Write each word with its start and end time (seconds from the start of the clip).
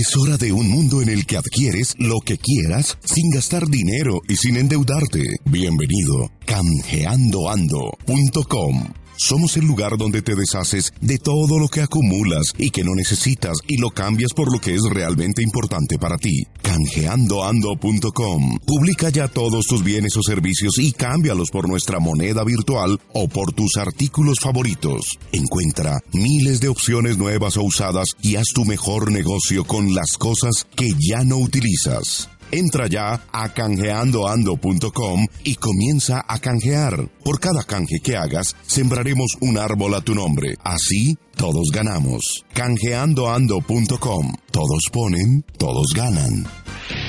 Es 0.00 0.16
hora 0.16 0.38
de 0.38 0.50
un 0.50 0.66
mundo 0.66 1.02
en 1.02 1.10
el 1.10 1.26
que 1.26 1.36
adquieres 1.36 1.94
lo 1.98 2.20
que 2.24 2.38
quieras 2.38 2.96
sin 3.04 3.28
gastar 3.28 3.66
dinero 3.66 4.22
y 4.26 4.36
sin 4.36 4.56
endeudarte. 4.56 5.22
Bienvenido, 5.44 6.30
canjeandoando.com. 6.46 8.99
Somos 9.22 9.58
el 9.58 9.66
lugar 9.66 9.98
donde 9.98 10.22
te 10.22 10.34
deshaces 10.34 10.94
de 11.02 11.18
todo 11.18 11.58
lo 11.58 11.68
que 11.68 11.82
acumulas 11.82 12.54
y 12.56 12.70
que 12.70 12.82
no 12.82 12.94
necesitas 12.94 13.58
y 13.68 13.76
lo 13.76 13.90
cambias 13.90 14.32
por 14.32 14.50
lo 14.50 14.58
que 14.58 14.74
es 14.74 14.80
realmente 14.90 15.42
importante 15.42 15.98
para 15.98 16.16
ti. 16.16 16.46
Canjeandoando.com. 16.62 18.58
Publica 18.66 19.10
ya 19.10 19.28
todos 19.28 19.66
tus 19.66 19.84
bienes 19.84 20.16
o 20.16 20.22
servicios 20.22 20.78
y 20.78 20.92
cámbialos 20.92 21.50
por 21.50 21.68
nuestra 21.68 22.00
moneda 22.00 22.44
virtual 22.44 22.98
o 23.12 23.28
por 23.28 23.52
tus 23.52 23.76
artículos 23.76 24.38
favoritos. 24.40 25.18
Encuentra 25.32 26.00
miles 26.14 26.60
de 26.60 26.68
opciones 26.68 27.18
nuevas 27.18 27.58
o 27.58 27.62
usadas 27.62 28.08
y 28.22 28.36
haz 28.36 28.46
tu 28.54 28.64
mejor 28.64 29.12
negocio 29.12 29.64
con 29.64 29.94
las 29.94 30.16
cosas 30.18 30.66
que 30.74 30.94
ya 30.98 31.24
no 31.24 31.36
utilizas. 31.36 32.30
Entra 32.50 32.86
ya 32.86 33.20
a 33.32 33.52
canjeandoando.com 33.52 35.26
y 35.44 35.54
comienza 35.56 36.24
a 36.26 36.38
canjear. 36.38 37.08
Por 37.24 37.40
cada 37.40 37.64
canje 37.64 38.00
que 38.02 38.16
hagas, 38.16 38.56
sembraremos 38.66 39.36
un 39.40 39.58
árbol 39.58 39.94
a 39.94 40.00
tu 40.00 40.14
nombre. 40.14 40.56
Así, 40.64 41.16
todos 41.36 41.68
ganamos. 41.72 42.44
Canjeandoando.com. 42.54 44.34
Todos 44.50 44.82
ponen, 44.92 45.44
todos 45.58 45.88
ganan. 45.94 46.46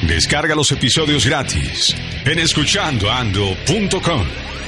Descarga 0.08 0.56
los 0.56 0.72
episodios 0.72 1.26
gratis 1.26 1.96
en 2.26 2.40
escuchandoando.com. 2.40 4.61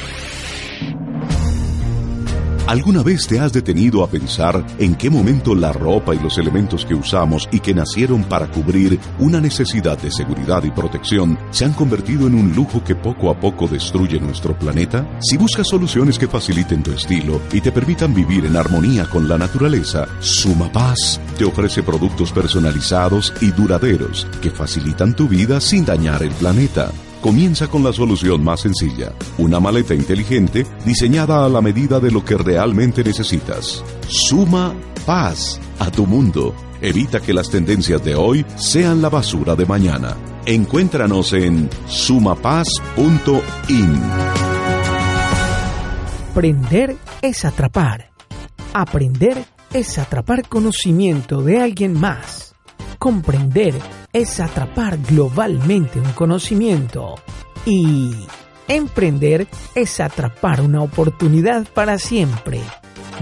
¿Alguna 2.66 3.04
vez 3.04 3.28
te 3.28 3.42
has 3.42 3.52
detenido 3.52 4.06
a 4.06 4.08
pensar 4.08 4.66
en 4.80 4.96
qué 4.96 5.10
momento 5.10 5.54
la 5.54 5.74
ropa 5.74 6.16
y 6.16 6.20
los 6.20 6.38
elementos 6.38 6.86
que 6.86 6.96
usamos 6.96 7.50
y 7.52 7.60
que 7.60 7.74
nacieron 7.74 8.24
para 8.24 8.48
cubrir 8.50 8.98
una 9.20 9.42
necesidad 9.42 9.98
de 9.98 10.10
seguridad 10.10 10.64
y 10.64 10.72
protección 10.72 11.38
se 11.52 11.66
han 11.66 11.74
convertido 11.74 12.26
en 12.26 12.36
un 12.36 12.56
lujo 12.56 12.82
que 12.82 12.96
poco 12.96 13.30
a 13.30 13.38
poco 13.38 13.68
destruye 13.68 14.18
nuestro 14.18 14.58
planeta? 14.58 15.06
Si 15.20 15.36
buscas 15.36 15.68
soluciones 15.68 16.18
que 16.18 16.30
faciliten 16.30 16.84
tu 16.84 16.94
estilo 16.94 17.42
y 17.52 17.60
te 17.60 17.74
permitan 17.74 18.14
vivir 18.14 18.46
en 18.46 18.56
armonía 18.56 19.08
con 19.08 19.28
la 19.28 19.38
naturaleza, 19.38 20.08
Suma 20.22 20.72
Paz 20.72 21.20
te 21.38 21.44
ofrece 21.44 21.84
productos 21.84 22.32
personalizados 22.32 23.34
y 23.42 23.52
duraderos 23.52 24.26
que 24.42 24.52
facilitan 24.52 25.14
tu 25.14 25.28
vida 25.28 25.60
sin 25.60 25.84
dañar 25.84 26.24
el 26.24 26.32
planeta. 26.32 26.90
Comienza 27.24 27.70
con 27.70 27.86
la 27.86 27.94
solución 27.94 28.44
más 28.44 28.60
sencilla, 28.60 29.14
una 29.38 29.62
maleta 29.62 29.94
inteligente 29.94 30.68
diseñada 30.84 31.46
a 31.46 31.48
la 31.48 31.62
medida 31.62 32.02
de 32.02 32.12
lo 32.12 32.26
que 32.26 32.36
realmente 32.36 33.02
necesitas. 33.02 33.82
Suma 34.10 34.76
paz 35.06 35.58
a 35.80 35.90
tu 35.90 36.06
mundo. 36.06 36.54
Evita 36.82 37.22
que 37.22 37.34
las 37.34 37.50
tendencias 37.50 38.04
de 38.04 38.16
hoy 38.16 38.46
sean 38.58 39.02
la 39.02 39.08
basura 39.08 39.56
de 39.56 39.66
mañana. 39.66 40.18
Encuéntranos 40.46 41.32
en 41.32 41.70
sumapaz.in. 41.88 42.74
Aprender 46.30 46.98
es 47.22 47.46
atrapar. 47.46 48.12
Aprender 48.74 49.46
es 49.72 49.98
atrapar 49.98 50.50
conocimiento 50.50 51.42
de 51.42 51.62
alguien 51.62 51.98
más. 51.98 52.53
Comprender 53.04 53.76
es 54.14 54.40
atrapar 54.40 54.98
globalmente 54.98 56.00
un 56.00 56.14
conocimiento. 56.14 57.16
Y 57.66 58.16
emprender 58.70 59.46
es 59.76 60.00
atrapar 60.00 60.62
una 60.62 60.82
oportunidad 60.82 61.68
para 61.68 61.98
siempre. 61.98 62.62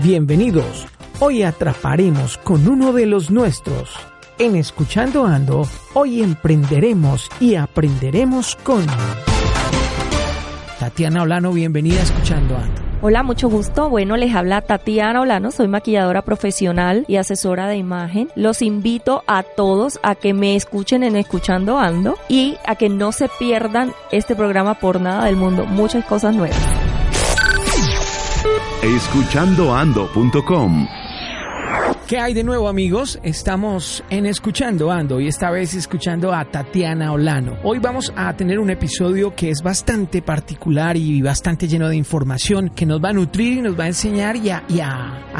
Bienvenidos. 0.03 0.85
Hoy 1.19 1.41
atraparemos 1.41 2.37
con 2.37 2.67
uno 2.67 2.93
de 2.93 3.07
los 3.07 3.31
nuestros. 3.31 3.95
En 4.37 4.55
Escuchando 4.55 5.25
Ando, 5.25 5.67
hoy 5.95 6.21
emprenderemos 6.21 7.27
y 7.39 7.55
aprenderemos 7.55 8.57
con 8.57 8.85
Tatiana 10.79 11.23
Olano. 11.23 11.53
Bienvenida 11.53 12.01
a 12.01 12.03
Escuchando 12.03 12.55
Ando. 12.55 12.90
Hola, 13.03 13.23
mucho 13.23 13.49
gusto. 13.49 13.89
Bueno, 13.89 14.15
les 14.15 14.35
habla 14.35 14.61
Tatiana 14.61 15.21
Olano, 15.21 15.49
soy 15.49 15.67
maquilladora 15.67 16.21
profesional 16.21 17.03
y 17.07 17.15
asesora 17.15 17.67
de 17.67 17.77
imagen. 17.77 18.29
Los 18.35 18.61
invito 18.61 19.23
a 19.25 19.41
todos 19.41 19.99
a 20.03 20.13
que 20.13 20.35
me 20.35 20.55
escuchen 20.55 21.01
en 21.01 21.15
Escuchando 21.15 21.79
Ando 21.79 22.19
y 22.29 22.57
a 22.63 22.75
que 22.75 22.89
no 22.89 23.11
se 23.11 23.27
pierdan 23.39 23.91
este 24.11 24.35
programa 24.35 24.75
por 24.75 25.01
nada 25.01 25.25
del 25.25 25.35
mundo. 25.35 25.65
Muchas 25.65 26.05
cosas 26.05 26.35
nuevas. 26.35 26.59
Escuchandoando.com 28.83 31.00
¿Qué 32.11 32.19
hay 32.19 32.33
de 32.33 32.43
nuevo 32.43 32.67
amigos? 32.67 33.21
Estamos 33.23 34.03
en 34.09 34.25
Escuchando 34.25 34.91
Ando 34.91 35.21
y 35.21 35.29
esta 35.29 35.49
vez 35.49 35.73
escuchando 35.75 36.33
a 36.33 36.43
Tatiana 36.43 37.13
Olano. 37.13 37.55
Hoy 37.63 37.79
vamos 37.79 38.11
a 38.17 38.35
tener 38.35 38.59
un 38.59 38.69
episodio 38.69 39.33
que 39.33 39.49
es 39.49 39.61
bastante 39.63 40.21
particular 40.21 40.97
y 40.97 41.21
bastante 41.21 41.69
lleno 41.69 41.87
de 41.87 41.95
información 41.95 42.67
que 42.75 42.85
nos 42.85 43.01
va 43.01 43.11
a 43.11 43.13
nutrir 43.13 43.53
y 43.53 43.61
nos 43.61 43.79
va 43.79 43.85
a 43.85 43.87
enseñar 43.87 44.35
y 44.35 44.49
a, 44.49 44.61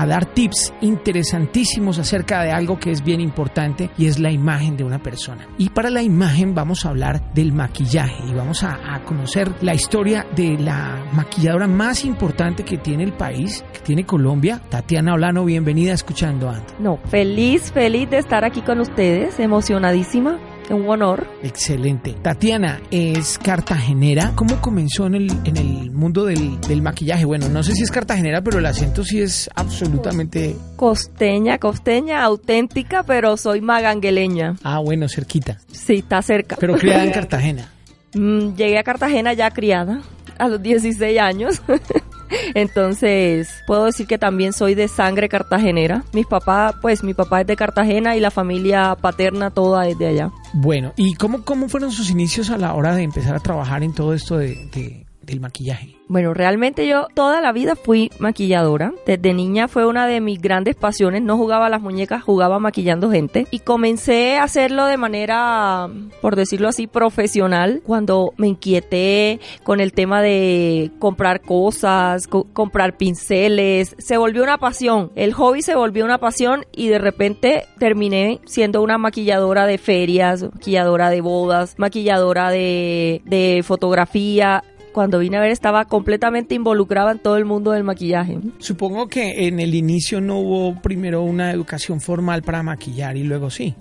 dar 0.07 0.25
tips 0.27 0.71
interesantísimos 0.79 1.99
acerca 1.99 2.41
de 2.41 2.53
algo 2.53 2.79
que 2.79 2.91
es 2.91 3.03
bien 3.03 3.19
importante 3.19 3.89
y 3.97 4.05
es 4.05 4.17
la 4.17 4.31
imagen 4.31 4.77
de 4.77 4.85
una 4.85 5.03
persona. 5.03 5.49
Y 5.57 5.71
para 5.71 5.89
la 5.89 6.03
imagen 6.03 6.55
vamos 6.55 6.85
a 6.85 6.89
hablar 6.91 7.33
del 7.33 7.51
maquillaje 7.51 8.23
y 8.29 8.33
vamos 8.33 8.63
a, 8.63 8.79
a 8.95 9.03
conocer 9.03 9.51
la 9.59 9.73
historia 9.73 10.25
de 10.37 10.57
la 10.57 11.03
maquilladora 11.11 11.67
más 11.67 12.05
importante 12.05 12.63
que 12.63 12.77
tiene 12.77 13.03
el 13.03 13.11
país, 13.11 13.61
que 13.73 13.79
tiene 13.81 14.05
Colombia. 14.05 14.61
Tatiana 14.69 15.15
Olano, 15.15 15.43
bienvenida 15.43 15.91
a 15.91 15.95
Escuchando 15.95 16.49
Ando. 16.49 16.60
No, 16.79 16.97
feliz, 17.09 17.71
feliz 17.71 18.09
de 18.09 18.17
estar 18.17 18.43
aquí 18.43 18.61
con 18.61 18.79
ustedes, 18.79 19.39
emocionadísima. 19.39 20.39
Un 20.69 20.87
honor. 20.87 21.27
Excelente. 21.43 22.15
Tatiana 22.21 22.79
es 22.91 23.37
cartagenera. 23.37 24.31
¿Cómo 24.35 24.61
comenzó 24.61 25.05
en 25.05 25.15
el, 25.15 25.31
en 25.43 25.57
el 25.57 25.91
mundo 25.91 26.23
del, 26.23 26.61
del 26.61 26.81
maquillaje? 26.81 27.25
Bueno, 27.25 27.49
no 27.49 27.61
sé 27.61 27.73
si 27.73 27.83
es 27.83 27.91
cartagenera, 27.91 28.41
pero 28.41 28.59
el 28.59 28.65
acento 28.65 29.03
sí 29.03 29.19
es 29.21 29.49
absolutamente... 29.53 30.55
Costeña, 30.77 31.57
costeña, 31.57 32.23
auténtica, 32.23 33.03
pero 33.03 33.35
soy 33.35 33.59
magangueleña. 33.59 34.55
Ah, 34.63 34.79
bueno, 34.79 35.09
cerquita. 35.09 35.57
Sí, 35.73 35.95
está 35.95 36.21
cerca. 36.21 36.55
Pero 36.57 36.77
criada 36.77 37.03
en 37.03 37.11
Cartagena. 37.13 37.69
Mm, 38.13 38.55
llegué 38.55 38.77
a 38.79 38.83
Cartagena 38.83 39.33
ya 39.33 39.51
criada, 39.51 40.01
a 40.37 40.47
los 40.47 40.61
16 40.61 41.19
años. 41.19 41.61
Entonces, 42.53 43.49
puedo 43.67 43.85
decir 43.85 44.07
que 44.07 44.17
también 44.17 44.53
soy 44.53 44.75
de 44.75 44.87
sangre 44.87 45.29
cartagenera. 45.29 46.03
Mis 46.13 46.27
papás, 46.27 46.75
pues 46.81 47.03
mi 47.03 47.13
papá 47.13 47.41
es 47.41 47.47
de 47.47 47.55
Cartagena 47.55 48.15
y 48.15 48.19
la 48.19 48.31
familia 48.31 48.95
paterna 48.99 49.51
toda 49.51 49.87
es 49.87 49.97
de 49.97 50.07
allá. 50.07 50.31
Bueno, 50.53 50.93
¿y 50.95 51.13
cómo, 51.15 51.43
cómo 51.43 51.69
fueron 51.69 51.91
sus 51.91 52.09
inicios 52.09 52.49
a 52.49 52.57
la 52.57 52.73
hora 52.73 52.95
de 52.95 53.03
empezar 53.03 53.35
a 53.35 53.39
trabajar 53.39 53.83
en 53.83 53.93
todo 53.93 54.13
esto 54.13 54.37
de, 54.37 54.55
de, 54.73 55.05
del 55.21 55.39
maquillaje? 55.39 55.95
Bueno, 56.07 56.33
realmente 56.33 56.87
yo 56.87 57.07
toda 57.13 57.39
la 57.39 57.53
vida 57.53 57.77
fui 57.77 58.11
maquilladora. 58.19 58.93
Desde 59.05 59.33
niña 59.33 59.69
fue 59.69 59.85
una 59.85 60.07
de 60.07 60.19
mis 60.19 60.41
grandes 60.41 60.75
pasiones. 60.75 61.21
No 61.21 61.37
jugaba 61.37 61.69
las 61.69 61.81
muñecas, 61.81 62.21
jugaba 62.21 62.59
maquillando 62.59 63.09
gente. 63.09 63.47
Y 63.49 63.59
comencé 63.59 64.37
a 64.37 64.43
hacerlo 64.43 64.87
de 64.87 64.97
manera, 64.97 65.87
por 66.21 66.35
decirlo 66.35 66.67
así, 66.67 66.85
profesional. 66.85 67.81
Cuando 67.85 68.33
me 68.35 68.49
inquieté 68.49 69.39
con 69.63 69.79
el 69.79 69.93
tema 69.93 70.21
de 70.21 70.91
comprar 70.99 71.39
cosas, 71.39 72.27
co 72.27 72.43
comprar 72.51 72.97
pinceles. 72.97 73.95
Se 73.97 74.17
volvió 74.17 74.43
una 74.43 74.57
pasión. 74.57 75.13
El 75.15 75.31
hobby 75.31 75.61
se 75.61 75.75
volvió 75.75 76.03
una 76.03 76.17
pasión 76.17 76.65
y 76.73 76.89
de 76.89 76.99
repente 76.99 77.67
terminé 77.79 78.41
siendo 78.45 78.81
una 78.81 78.97
maquilladora 78.97 79.65
de 79.65 79.77
ferias, 79.77 80.43
maquilladora 80.43 81.09
de 81.09 81.21
bodas, 81.21 81.75
maquilladora 81.77 82.49
de, 82.49 83.21
de 83.23 83.63
fotografía 83.63 84.61
cuando 84.91 85.19
vine 85.19 85.37
a 85.37 85.41
ver 85.41 85.51
estaba 85.51 85.85
completamente 85.85 86.55
involucrada 86.55 87.11
en 87.11 87.19
todo 87.19 87.37
el 87.37 87.45
mundo 87.45 87.71
del 87.71 87.83
maquillaje. 87.83 88.39
Supongo 88.59 89.07
que 89.07 89.47
en 89.47 89.59
el 89.59 89.75
inicio 89.75 90.21
no 90.21 90.39
hubo 90.39 90.81
primero 90.81 91.21
una 91.23 91.51
educación 91.51 92.01
formal 92.01 92.43
para 92.43 92.63
maquillar 92.63 93.17
y 93.17 93.23
luego 93.23 93.49
sí. 93.49 93.75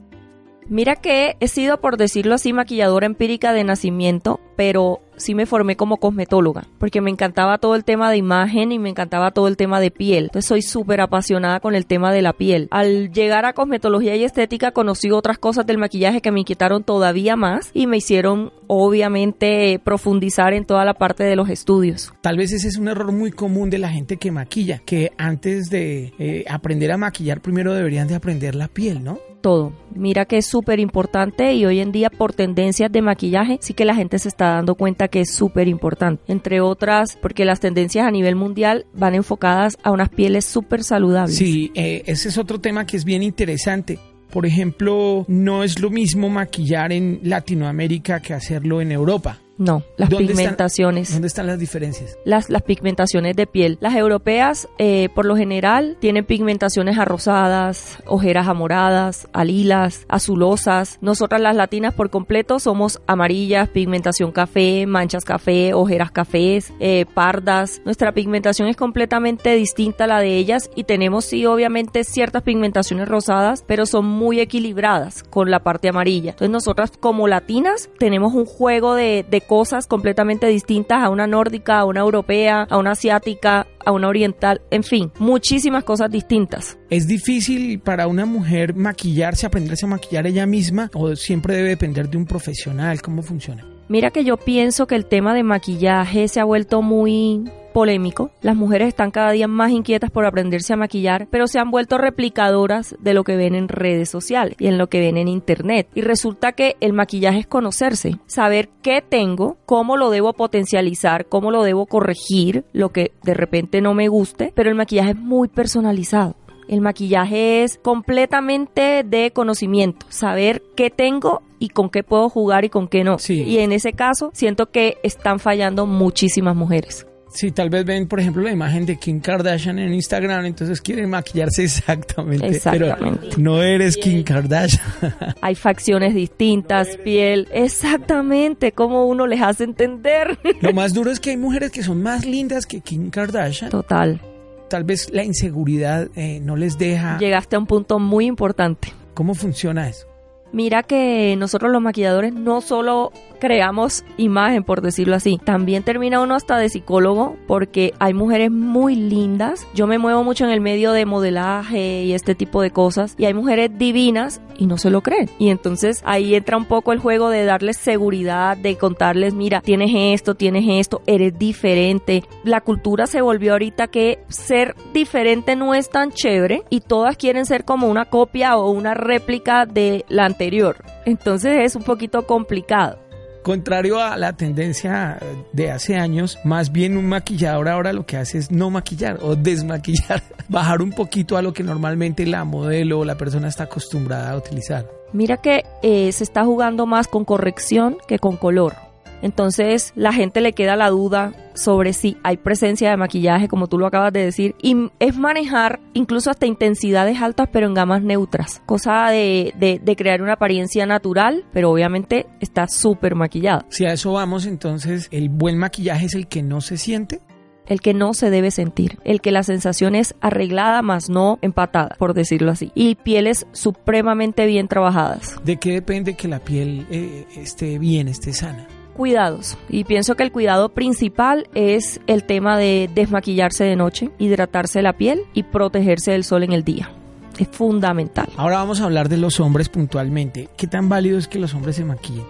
Mira 0.69 0.95
que 0.95 1.37
he 1.41 1.49
sido, 1.49 1.81
por 1.81 1.97
decirlo 1.97 2.37
así, 2.37 2.53
maquilladora 2.53 3.07
empírica 3.07 3.53
de 3.53 3.65
nacimiento, 3.65 4.39
pero 4.57 5.01
sí 5.21 5.35
me 5.35 5.47
formé 5.47 5.77
como 5.77 5.99
cosmetóloga, 5.99 6.67
porque 6.79 7.01
me 7.01 7.11
encantaba 7.11 7.59
todo 7.59 7.75
el 7.75 7.85
tema 7.85 8.11
de 8.11 8.17
imagen 8.17 8.73
y 8.73 8.79
me 8.79 8.91
encantaba 8.91 9.31
todo 9.31 9.49
el 9.49 9.57
tema 9.57 9.81
de 9.81 9.91
piel. 9.91 10.25
Entonces 10.25 10.49
soy 10.49 10.63
súper 10.63 11.01
apasionada 11.01 11.61
con 11.61 11.75
el 11.75 11.87
tema 11.87 12.13
de 12.13 12.23
la 12.23 12.33
piel. 12.33 12.69
Al 12.71 13.13
llegar 13.13 13.45
a 13.45 13.53
cosmetología 13.53 14.17
y 14.17 14.25
estética 14.25 14.73
conocí 14.73 15.11
otras 15.11 15.39
cosas 15.39 15.67
del 15.67 15.79
maquillaje 15.79 16.21
que 16.21 16.33
me 16.33 16.41
inquietaron 16.41 16.83
todavía 16.83 17.37
más 17.37 17.71
y 17.75 17.87
me 17.87 17.99
hicieron 17.99 18.53
obviamente 18.67 19.81
profundizar 19.83 20.53
en 20.53 20.65
toda 20.65 20.85
la 20.85 20.95
parte 20.95 21.25
de 21.25 21.37
los 21.37 21.49
estudios. 21.49 22.13
Tal 22.21 22.37
vez 22.37 22.53
ese 22.53 22.69
es 22.69 22.79
un 22.79 22.89
error 22.89 23.13
muy 23.13 23.31
común 23.31 23.71
de 23.71 23.79
la 23.79 23.89
gente 23.89 24.17
que 24.17 24.31
maquilla, 24.31 24.81
que 24.85 25.13
antes 25.19 25.71
de 25.71 26.13
eh, 26.19 26.45
aprender 26.49 26.93
a 26.93 26.97
maquillar 26.97 27.41
primero 27.41 27.75
deberían 27.75 28.09
de 28.09 28.15
aprender 28.15 28.55
la 28.55 28.69
piel, 28.69 29.03
¿no? 29.05 29.19
todo. 29.41 29.73
Mira 29.95 30.25
que 30.25 30.37
es 30.37 30.47
súper 30.47 30.79
importante 30.79 31.55
y 31.55 31.65
hoy 31.65 31.81
en 31.81 31.93
día 31.93 32.11
por 32.11 32.33
tendencias 32.33 32.93
de 32.93 33.03
maquillaje 33.03 33.59
sí 33.61 33.75
que 33.75 33.85
la 33.85 33.95
gente 33.95 34.19
se 34.19 34.29
está 34.29 34.55
dando 34.55 34.75
cuenta 34.77 35.09
que 35.11 35.21
es 35.21 35.35
súper 35.35 35.69
importante. 35.69 36.23
Entre 36.29 36.61
otras 36.61 37.19
porque 37.21 37.45
las 37.45 37.61
tendencias 37.61 38.07
a 38.07 38.11
nivel 38.11 38.37
mundial 38.37 38.87
van 38.95 39.15
enfocadas 39.15 39.77
a 39.83 39.91
unas 39.91 40.09
pieles 40.09 40.45
súper 40.45 40.85
saludables. 40.85 41.37
Sí, 41.37 41.71
eh, 41.75 42.03
ese 42.07 42.29
es 42.29 42.39
otro 42.39 42.61
tema 42.61 42.87
que 42.87 42.97
es 42.97 43.05
bien 43.05 43.23
interesante. 43.23 43.99
por 44.31 44.47
ejemplo, 44.47 45.25
no 45.27 45.65
es 45.65 45.81
lo 45.81 45.91
mismo 45.91 46.29
maquillar 46.29 46.93
en 46.93 47.19
Latinoamérica 47.25 48.21
que 48.21 48.33
hacerlo 48.33 48.81
en 48.81 48.93
Europa. 48.93 49.41
No, 49.61 49.83
las 49.99 50.09
¿Dónde 50.09 50.25
están- 50.25 50.37
pigmentaciones. 50.39 51.13
¿Dónde 51.13 51.29
están 51.29 51.47
las 51.47 51.59
diferencias? 51.59 52.17
las, 52.25 52.49
las 52.49 52.63
pigmentaciones 52.63 53.37
de 53.37 53.47
piel. 53.47 53.77
Las 53.83 53.95
europeas, 53.95 54.69
eh, 54.79 55.11
por 55.15 55.27
lo 55.27 55.37
general, 55.37 55.99
tienen 56.01 56.25
pigmentaciones 56.25 56.99
arrosadas, 56.99 57.99
ojeras 58.07 58.49
amoradas, 58.49 59.29
alilas, 59.35 60.07
azulosas. 60.09 60.97
Nosotras 61.03 61.43
las 61.43 61.55
latinas 61.55 61.93
por 61.93 62.09
completo 62.09 62.59
somos 62.59 63.03
amarillas, 63.07 63.69
pigmentación 63.69 64.33
café, 64.33 64.87
manchas 64.87 65.25
café, 65.27 65.75
ojeras 65.75 66.11
cafés, 66.11 66.73
eh, 66.81 67.05
pardas. 67.13 67.83
Nuestra 67.85 68.13
pigmentación 68.13 68.67
es 68.69 68.77
completamente 68.77 69.55
distinta 69.57 70.05
a 70.05 70.07
la 70.07 70.21
de 70.21 70.37
ellas 70.39 70.71
y 70.75 70.85
tenemos 70.85 71.27
sí 71.27 71.45
obviamente 71.45 72.05
ciertas 72.05 72.43
pigmentaciones 72.43 73.09
rosadas, 73.09 73.63
pero 73.67 73.85
son 73.85 74.07
muy 74.07 74.41
equilibradas 74.41 75.23
con 75.23 75.51
la 75.51 75.61
parte 75.63 75.91
amarilla. 75.91 76.31
Entonces 76.31 76.51
nosotras 76.51 76.93
como 76.99 77.29
latinas 77.29 77.91
tenemos 77.99 78.33
un 78.33 78.47
juego 78.47 78.95
de, 78.95 79.27
de 79.29 79.43
cosas 79.51 79.89
completamente 79.89 80.47
distintas 80.47 81.03
a 81.03 81.11
una 81.11 81.27
nórdica, 81.27 81.81
a 81.81 81.85
una 81.85 81.99
europea, 81.99 82.69
a 82.71 82.79
una 82.79 82.93
asiática, 82.93 83.67
a 83.85 83.91
una 83.91 84.07
oriental, 84.07 84.61
en 84.71 84.85
fin, 84.85 85.11
muchísimas 85.19 85.83
cosas 85.83 86.09
distintas. 86.09 86.79
¿Es 86.89 87.09
difícil 87.09 87.81
para 87.81 88.07
una 88.07 88.27
mujer 88.27 88.77
maquillarse, 88.77 89.47
aprenderse 89.47 89.87
a 89.87 89.89
maquillar 89.89 90.29
ella 90.29 90.47
misma 90.47 90.89
o 90.95 91.17
siempre 91.17 91.57
debe 91.57 91.71
depender 91.71 92.09
de 92.09 92.17
un 92.17 92.27
profesional? 92.27 93.03
¿Cómo 93.03 93.23
funciona? 93.23 93.67
Mira 93.89 94.13
que 94.13 94.23
yo 94.23 94.37
pienso 94.37 94.87
que 94.87 94.95
el 94.95 95.07
tema 95.07 95.35
de 95.35 95.43
maquillaje 95.43 96.29
se 96.29 96.39
ha 96.39 96.45
vuelto 96.45 96.81
muy 96.81 97.51
polémico. 97.73 98.31
Las 98.43 98.57
mujeres 98.57 98.89
están 98.89 99.11
cada 99.11 99.33
día 99.33 99.49
más 99.49 99.71
inquietas 99.71 100.11
por 100.11 100.27
aprenderse 100.27 100.73
a 100.73 100.77
maquillar, 100.77 101.29
pero 101.31 101.47
se 101.47 101.59
han 101.59 101.71
vuelto 101.71 101.99
replicadoras 101.99 102.97
de 103.01 103.15
lo 103.15 103.25
que 103.25 103.37
ven 103.37 103.55
en 103.55 103.69
redes 103.69 104.09
sociales 104.09 104.57
y 104.59 104.67
en 104.67 104.79
lo 104.79 104.89
que 104.89 105.01
ven 105.01 105.17
en 105.17 105.29
internet. 105.29 105.89
Y 105.95 106.03
resulta 106.03 106.53
que 106.53 106.77
el 106.81 106.93
maquillaje 106.93 107.41
es 107.41 107.47
conocerse, 107.47 108.19
saber 108.27 108.69
qué 108.83 109.03
tengo, 109.07 109.57
cómo 109.67 109.97
lo 109.97 110.11
debo 110.11 110.33
potencializar, 110.33 111.27
cómo 111.27 111.51
lo 111.51 111.63
debo 111.63 111.87
corregir, 111.87 112.65
lo 112.73 112.91
que 112.91 113.13
de 113.23 113.35
repente 113.35 113.81
no 113.81 113.95
me 113.95 114.09
guste, 114.09 114.53
pero 114.55 114.71
el 114.71 114.77
maquillaje 114.77 115.11
es 115.11 115.17
muy 115.17 115.49
personalizado. 115.49 116.37
El 116.69 116.83
maquillaje 116.83 117.65
es 117.65 117.79
completamente 117.83 119.03
de 119.05 119.33
conocimiento, 119.33 120.07
saber 120.09 120.63
qué 120.77 120.89
tengo 120.89 121.43
y 121.59 121.71
con 121.71 121.91
qué 121.91 122.05
puedo 122.05 122.29
jugar 122.29 122.65
y 122.65 122.69
con 122.69 122.87
qué 122.87 123.03
no. 123.03 123.19
Sí. 123.19 123.43
Y 123.43 123.59
en 123.59 123.73
ese 123.73 123.93
caso 123.93 124.31
siento 124.33 124.71
que 124.71 124.99
están 125.03 125.41
fallando 125.41 125.87
muchísimas 125.87 126.55
mujeres. 126.55 127.07
Si 127.33 127.53
tal 127.53 127.71
vez 127.71 127.85
ven, 127.85 128.09
por 128.09 128.19
ejemplo, 128.21 128.43
la 128.43 128.51
imagen 128.51 128.85
de 128.87 128.97
Kim 128.97 129.21
Kardashian 129.21 129.79
en 129.79 129.95
Instagram, 129.95 130.47
entonces 130.47 130.81
quieren 130.81 131.09
maquillarse 131.11 131.65
exactamente. 131.65 132.47
Exactamente. 132.57 133.29
Pero 133.31 133.39
no 133.39 133.63
eres 133.63 133.97
Kim 133.97 134.25
Kardashian. 134.25 134.83
Hay 135.41 135.55
facciones 135.55 136.15
distintas, 136.15 136.97
piel, 136.99 137.49
exactamente 137.53 138.73
como 138.73 139.07
uno 139.07 139.27
les 139.27 139.41
hace 139.41 139.65
entender. 139.65 140.39
Lo 140.61 140.73
más 140.75 140.93
duro 140.93 141.11
es 141.11 141.21
que 141.21 141.31
hay 141.31 141.37
mujeres 141.37 141.71
que 141.71 141.83
son 141.83 142.03
más 142.03 142.25
lindas 142.27 142.67
que 142.67 142.81
Kim 142.81 143.11
Kardashian. 143.11 143.71
Total, 143.71 144.21
Tal 144.69 144.85
vez 144.85 145.11
la 145.13 145.25
inseguridad 145.25 146.09
eh, 146.15 146.39
no 146.41 146.55
les 146.57 146.79
deja. 146.79 147.19
llegaste 147.19 147.57
a 147.57 147.59
un 147.59 147.67
punto 147.67 147.99
muy 147.99 148.27
importante. 148.27 148.93
¿Cómo 149.15 149.35
funciona 149.35 149.89
eso? 149.89 150.07
Mira 150.53 150.83
que 150.85 151.35
nosotros 151.37 151.73
los 151.73 151.83
maquilladores 151.83 152.33
no 152.35 152.61
solo 152.61 153.13
creamos 153.41 154.05
imagen, 154.17 154.63
por 154.63 154.83
decirlo 154.83 155.17
así, 155.17 155.41
también 155.43 155.83
termina 155.83 156.21
uno 156.21 156.37
hasta 156.37 156.59
de 156.59 156.69
psicólogo 156.69 157.37
porque 157.49 157.95
hay 157.99 158.15
mujeres 158.15 158.53
muy 158.53 158.95
lindas. 158.95 159.67
Yo 159.75 159.89
me 159.89 159.99
muevo 159.99 160.23
mucho 160.23 160.45
en 160.45 160.51
el 160.51 160.61
medio 160.61 160.93
de 160.93 161.07
modelaje 161.07 162.05
y 162.05 162.13
este 162.13 162.37
tipo 162.37 162.63
de 162.63 162.71
cosas 162.71 163.15
y 163.19 163.25
hay 163.25 163.35
mujeres 163.35 163.71
divinas 163.77 164.41
y 164.57 164.67
no 164.67 164.79
se 164.79 164.91
lo 164.91 165.01
creen. 165.01 165.29
Y 165.39 165.49
entonces 165.49 166.03
ahí 166.05 166.35
entra 166.35 166.57
un 166.57 166.67
poco 166.67 166.93
el 166.93 167.01
juego 167.01 167.31
de 167.31 167.45
darles 167.45 167.79
seguridad, 167.79 168.57
de 168.57 168.77
contarles, 168.77 169.35
mira, 169.35 169.61
tienes 169.61 169.91
esto, 169.95 170.35
tienes 170.35 170.65
esto, 170.69 171.03
eres 171.07 171.37
diferente. 171.39 172.23
La 172.45 172.61
cultura 172.61 173.07
se 173.07 173.23
volvió 173.23 173.53
ahorita 173.53 173.89
que 173.89 174.21
ser 174.29 174.77
diferente 174.93 175.57
no 175.57 175.75
es 175.75 175.91
tan 175.91 176.11
chévere 176.13 176.63
y 176.71 176.81
todas 176.81 177.17
quieren 177.17 177.47
ser 177.47 177.65
como 177.65 177.89
una 177.89 178.05
copia 178.05 178.57
o 178.57 178.71
una 178.71 178.95
réplica 178.95 179.67
de 179.67 180.05
la 180.09 180.27
anterior. 180.27 180.77
Entonces 181.07 181.59
es 181.63 181.77
un 181.77 181.83
poquito 181.83 182.27
complicado. 182.27 182.99
Contrario 183.43 183.99
a 184.01 184.17
la 184.19 184.35
tendencia 184.35 185.19
de 185.53 185.71
hace 185.71 185.97
años, 185.97 186.39
más 186.45 186.73
bien 186.73 186.99
un 186.99 187.07
maquillador 187.07 187.69
ahora 187.69 187.93
lo 187.93 188.05
que 188.05 188.19
hace 188.19 188.39
es 188.39 188.51
no 188.51 188.69
maquillar 188.69 189.19
o 189.23 189.35
desmaquillar, 189.35 190.23
bajar 190.49 190.83
un 190.83 190.91
poquito 190.91 191.37
a 191.37 191.43
lo 191.43 191.53
que 191.53 191.63
normalmente 191.63 192.27
la 192.27 192.45
modelo 192.45 193.01
o 193.01 193.05
la 193.05 193.17
persona 193.17 193.49
está 193.49 193.65
acostumbrada 193.65 194.31
a 194.31 194.37
utilizar. 194.37 194.87
Mira 195.13 195.39
que 195.39 195.65
eh, 195.83 196.13
se 196.13 196.23
está 196.23 196.45
jugando 196.45 196.87
más 196.87 197.09
con 197.09 197.25
corrección 197.25 197.97
que 198.07 198.19
con 198.19 198.37
color. 198.37 198.90
Entonces 199.23 199.93
la 199.97 200.13
gente 200.13 200.41
le 200.41 200.53
queda 200.53 200.77
la 200.77 200.89
duda 200.91 201.33
sobre 201.55 201.93
si 201.93 202.17
hay 202.23 202.37
presencia 202.37 202.91
de 202.91 202.97
maquillaje, 202.97 203.49
como 203.49 203.67
tú 203.67 203.79
lo 203.79 203.87
acabas 203.87 204.13
de 204.13 204.25
decir, 204.25 204.55
y 204.63 204.91
es 204.99 205.17
manejar 205.17 205.81
incluso 205.95 206.31
hasta 206.31 206.47
intensidades 206.47 207.21
altas, 207.21 207.49
pero 207.53 207.67
en 207.67 207.75
gamas 207.75 208.03
neutras, 208.03 208.63
cosa 208.67 209.09
de, 209.11 209.53
de- 209.59 209.79
de 209.83 209.97
crear 209.97 210.23
una 210.23 210.35
apariencia 210.35 210.87
natural, 210.87 211.45
pero 211.53 211.71
obviamente 211.71 212.27
está 212.41 212.67
súper 212.69 213.15
maquillada. 213.15 213.67
Si 213.69 213.85
a 213.85 213.93
eso 213.93 214.13
vamos, 214.13 214.47
entonces 214.47 215.09
el 215.11 215.29
buen 215.29 215.59
maquillaje 215.59 216.07
es 216.07 216.15
el 216.15 216.27
que 216.29 216.43
no 216.43 216.61
se 216.61 216.77
siente. 216.79 217.21
El 217.67 217.81
que 217.81 217.95
no 217.95 218.15
se 218.15 218.31
debe 218.31 218.51
sentir, 218.51 218.99
el 219.05 219.21
que 219.21 219.31
la 219.31 219.45
sensación 219.45 219.95
es 219.95 220.17
arreglada 220.21 220.83
más 220.83 221.09
no 221.09 221.39
empatada, 221.41 221.95
por 222.01 222.15
decirlo 222.15 222.51
así, 222.51 222.73
y 222.75 222.97
pieles 222.97 223.47
supremamente 223.53 224.47
bien 224.47 224.67
trabajadas. 224.67 225.37
¿De 225.45 225.57
qué 225.59 225.73
depende 225.75 226.15
que 226.15 226.27
la 226.27 226.41
piel 226.41 226.87
eh, 226.91 227.27
esté 227.37 227.79
bien, 227.79 228.09
esté 228.09 228.33
sana? 228.33 228.67
Cuidados 229.01 229.57
y 229.71 229.85
pienso 229.85 230.15
que 230.15 230.25
el 230.25 230.31
cuidado 230.31 230.69
principal 230.69 231.49
es 231.55 232.03
el 232.07 232.25
tema 232.25 232.59
de 232.59 232.91
desmaquillarse 232.95 233.65
de 233.65 233.75
noche, 233.75 234.11
hidratarse 234.19 234.83
la 234.83 234.93
piel 234.93 235.23
y 235.33 235.45
protegerse 235.45 236.11
del 236.11 236.23
sol 236.23 236.43
en 236.43 236.53
el 236.53 236.65
día. 236.65 236.91
Es 237.39 237.49
fundamental. 237.49 238.29
Ahora 238.37 238.59
vamos 238.59 238.83
a 238.83 238.85
hablar 238.85 239.09
de 239.09 239.17
los 239.17 239.41
hombres 239.41 239.71
puntualmente. 239.71 240.51
¿Qué 240.55 240.67
tan 240.67 240.91
válido 240.91 241.17
es 241.17 241.29
que 241.29 241.39
los 241.39 241.55
hombres 241.55 241.77
se 241.77 241.85
maquillen? 241.87 242.27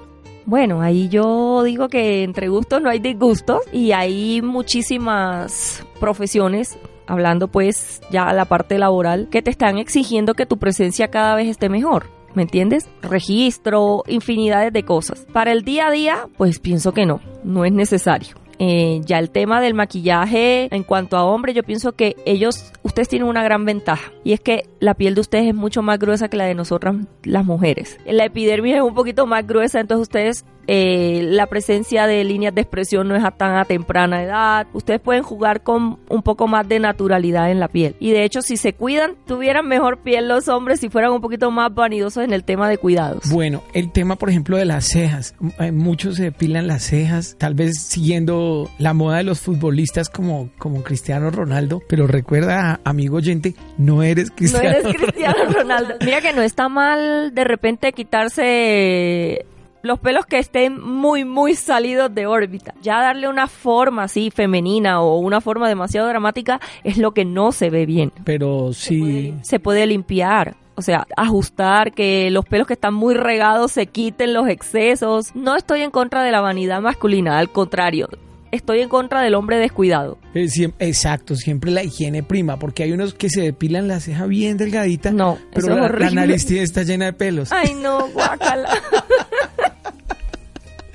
Bueno, 0.46 0.81
ahí 0.81 1.08
yo 1.08 1.64
digo 1.64 1.88
que 1.88 2.22
entre 2.22 2.46
gustos 2.46 2.81
no 2.81 2.88
hay 2.88 3.00
disgustos 3.00 3.62
y 3.72 3.90
hay 3.90 4.40
muchísimas 4.40 5.84
profesiones 5.99 6.78
hablando 7.08 7.49
pues 7.49 8.00
ya 8.12 8.32
la 8.32 8.44
parte 8.44 8.78
laboral 8.78 9.26
que 9.28 9.43
te 9.43 9.50
están 9.50 9.78
exigiendo 9.78 10.34
que 10.34 10.46
tu 10.46 10.56
presencia 10.56 11.08
cada 11.08 11.34
vez 11.34 11.49
esté 11.49 11.69
mejor. 11.69 12.19
¿Me 12.35 12.43
entiendes? 12.43 12.88
Registro, 13.03 14.05
infinidades 14.06 14.73
de 14.73 14.85
cosas. 14.85 15.27
Para 15.32 15.53
el 15.53 15.65
día 15.65 15.89
a 15.89 15.91
día, 15.91 16.29
pues 16.37 16.58
pienso 16.58 16.93
que 16.93 17.06
no, 17.06 17.20
no 17.44 17.65
es 17.65 17.72
necesario. 17.72 18.37
Eh, 18.63 19.01
ya 19.06 19.19
el 19.19 19.31
tema 19.31 19.58
del 19.63 19.72
maquillaje 19.72 20.69
en 20.70 20.82
cuanto 20.82 21.17
a 21.17 21.25
hombre, 21.25 21.55
yo 21.55 21.63
pienso 21.63 21.93
que 21.93 22.15
ellos, 22.27 22.72
ustedes 22.82 23.08
tienen 23.08 23.27
una 23.27 23.43
gran 23.43 23.65
ventaja 23.65 24.13
y 24.22 24.34
es 24.34 24.41
que 24.41 24.69
la 24.81 24.93
piel 24.93 25.15
de 25.15 25.22
ustedes 25.22 25.46
es 25.46 25.55
mucho 25.55 25.81
más 25.81 25.99
gruesa 25.99 26.29
que 26.29 26.37
la 26.37 26.44
de 26.44 26.55
nosotras 26.55 26.94
las 27.22 27.46
mujeres. 27.46 27.99
La 28.05 28.27
epidermis 28.27 28.77
es 28.77 28.82
un 28.82 28.93
poquito 28.93 29.27
más 29.27 29.46
gruesa, 29.46 29.81
entonces 29.81 30.03
ustedes 30.03 30.44
eh, 30.72 31.22
la 31.24 31.48
presencia 31.48 32.06
de 32.06 32.22
líneas 32.22 32.55
de 32.55 32.60
expresión 32.60 33.08
no 33.08 33.17
es 33.17 33.24
a 33.24 33.32
tan 33.32 33.56
a 33.56 33.65
temprana 33.65 34.22
edad. 34.22 34.69
Ustedes 34.72 35.00
pueden 35.00 35.24
jugar 35.24 35.65
con 35.65 35.98
un 36.08 36.22
poco 36.22 36.46
más 36.46 36.69
de 36.69 36.79
naturalidad 36.79 37.50
en 37.50 37.58
la 37.58 37.67
piel. 37.67 37.96
Y 37.98 38.12
de 38.12 38.22
hecho, 38.22 38.41
si 38.41 38.56
se 38.56 38.72
cuidan, 38.72 39.17
tuvieran 39.27 39.67
mejor 39.67 39.98
piel 39.98 40.29
los 40.29 40.46
hombres 40.46 40.79
si 40.79 40.89
fueran 40.89 41.10
un 41.10 41.20
poquito 41.20 41.50
más 41.50 41.74
vanidosos 41.74 42.22
en 42.22 42.32
el 42.32 42.44
tema 42.44 42.69
de 42.69 42.79
cuidados. 42.79 43.29
Bueno, 43.31 43.65
el 43.74 43.91
tema, 43.91 44.15
por 44.15 44.31
ejemplo, 44.31 44.56
de 44.58 44.65
las 44.65 44.84
cejas. 44.84 45.34
Eh, 45.58 45.72
Muchos 45.72 46.19
se 46.19 46.22
depilan 46.22 46.69
las 46.69 46.84
cejas, 46.84 47.34
tal 47.36 47.55
vez 47.55 47.82
siguiendo 47.82 48.70
la 48.79 48.94
moda 48.94 49.17
de 49.17 49.24
los 49.24 49.41
futbolistas 49.41 50.08
como, 50.08 50.50
como 50.56 50.84
Cristiano 50.84 51.31
Ronaldo. 51.31 51.82
Pero 51.89 52.06
recuerda, 52.06 52.79
amigo 52.84 53.17
oyente, 53.17 53.56
no 53.77 54.05
eres 54.05 54.31
No 54.31 54.36
Cristiano 54.36 54.69
eres 54.69 54.94
Cristiano 54.94 55.53
Ronaldo. 55.53 55.94
Mira 56.05 56.20
que 56.20 56.32
no 56.32 56.43
está 56.43 56.69
mal 56.69 57.34
de 57.34 57.43
repente 57.43 57.93
quitarse 57.93 59.46
los 59.82 59.99
pelos 59.99 60.27
que 60.27 60.39
estén 60.39 60.81
muy, 60.81 61.25
muy 61.25 61.55
salidos 61.55 62.15
de 62.15 62.27
órbita. 62.27 62.75
Ya 62.82 63.01
darle 63.01 63.29
una 63.29 63.46
forma 63.46 64.05
así 64.05 64.31
femenina 64.31 65.01
o 65.01 65.19
una 65.19 65.41
forma 65.41 65.69
demasiado 65.69 66.08
dramática 66.08 66.60
es 66.84 66.99
lo 66.99 67.13
que 67.13 67.25
no 67.25 67.53
se 67.53 67.70
ve 67.70 67.87
bien. 67.87 68.13
Pero 68.25 68.72
sí, 68.72 69.34
Se 69.43 69.60
puede 69.60 69.87
limpiar. 69.87 70.56
O 70.77 70.82
sea, 70.82 71.06
ajustar, 71.15 71.93
que 71.93 72.31
los 72.31 72.46
pelos 72.46 72.67
que 72.67 72.72
están 72.72 72.94
muy 72.94 73.13
regados 73.13 73.72
se 73.72 73.87
quiten 73.87 74.32
los 74.32 74.49
excesos. 74.49 75.34
No 75.34 75.55
estoy 75.55 75.82
en 75.82 75.91
contra 75.91 76.22
de 76.22 76.32
la 76.32 76.41
vanidad 76.41 76.81
masculina, 76.81 77.39
al 77.39 77.51
contrario. 77.51 78.08
Estoy 78.53 78.81
en 78.81 78.89
contra 78.89 79.23
del 79.23 79.35
hombre 79.35 79.59
descuidado. 79.59 80.19
eh, 80.35 80.49
exacto, 80.81 81.37
siempre 81.37 81.71
la 81.71 81.85
higiene 81.85 82.23
prima, 82.23 82.59
porque 82.59 82.83
hay 82.83 82.93
unos 82.93 83.15
que 83.15 83.31
se 83.31 83.43
depilan 83.43 83.87
la 83.89 84.01
ceja 84.01 84.27
bien 84.27 84.57
delgadita, 84.57 85.11
No, 85.13 85.39
pero 85.53 85.69
eso 85.69 85.85
es 85.87 85.93
la, 85.93 85.99
la 85.99 86.11
nariz 86.11 86.51
está 86.51 86.83
llena 86.83 87.07
de 87.07 87.13
pelos. 87.13 87.53
Ay, 87.53 87.75
no, 87.75 88.09
guácala. 88.09 88.69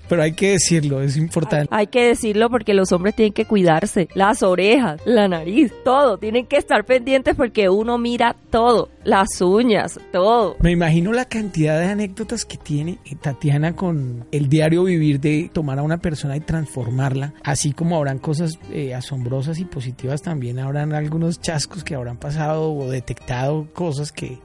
Pero 0.08 0.24
hay 0.24 0.34
que 0.34 0.52
decirlo, 0.52 1.02
es 1.02 1.18
importante. 1.18 1.68
Hay 1.72 1.88
que 1.88 2.08
decirlo 2.08 2.50
porque 2.50 2.74
los 2.74 2.92
hombres 2.92 3.16
tienen 3.16 3.34
que 3.34 3.46
cuidarse. 3.46 4.08
Las 4.14 4.44
orejas, 4.44 5.02
la 5.06 5.28
nariz, 5.28 5.74
todo. 5.84 6.18
Tienen 6.18 6.46
que 6.46 6.58
estar 6.58 6.86
pendientes 6.86 7.36
porque 7.36 7.70
uno 7.70 7.98
mira 7.98 8.36
todo. 8.50 8.90
Las 9.04 9.42
uñas, 9.42 10.00
todo. 10.12 10.56
Me 10.60 10.72
imagino 10.72 11.12
la 11.12 11.26
cantidad 11.26 11.80
de 11.80 11.86
anécdotas 11.86 12.46
que 12.46 12.58
tiene 12.58 13.00
Tatiana 13.22 13.76
con 13.76 14.26
el 14.32 14.50
diario 14.50 14.84
vivir 14.84 15.20
de 15.20 15.50
tomar 15.52 15.80
a 15.80 15.84
una 15.84 15.98
persona 15.98 16.36
y 16.36 16.42
transformarla. 16.42 17.34
Así 17.44 17.72
como 17.72 17.98
habrán 17.98 18.20
cosas 18.20 18.60
eh, 18.72 18.94
asombrosas 18.94 19.60
y 19.60 19.66
positivas, 19.66 20.22
también 20.22 20.60
habrán 20.60 20.94
algunos 20.94 21.40
chascos 21.40 21.84
que 21.84 21.96
habrán 21.96 22.18
pasado 22.18 22.74
o 22.74 22.90
detectado 22.90 23.68
cosas 23.74 24.12
que 24.12 24.40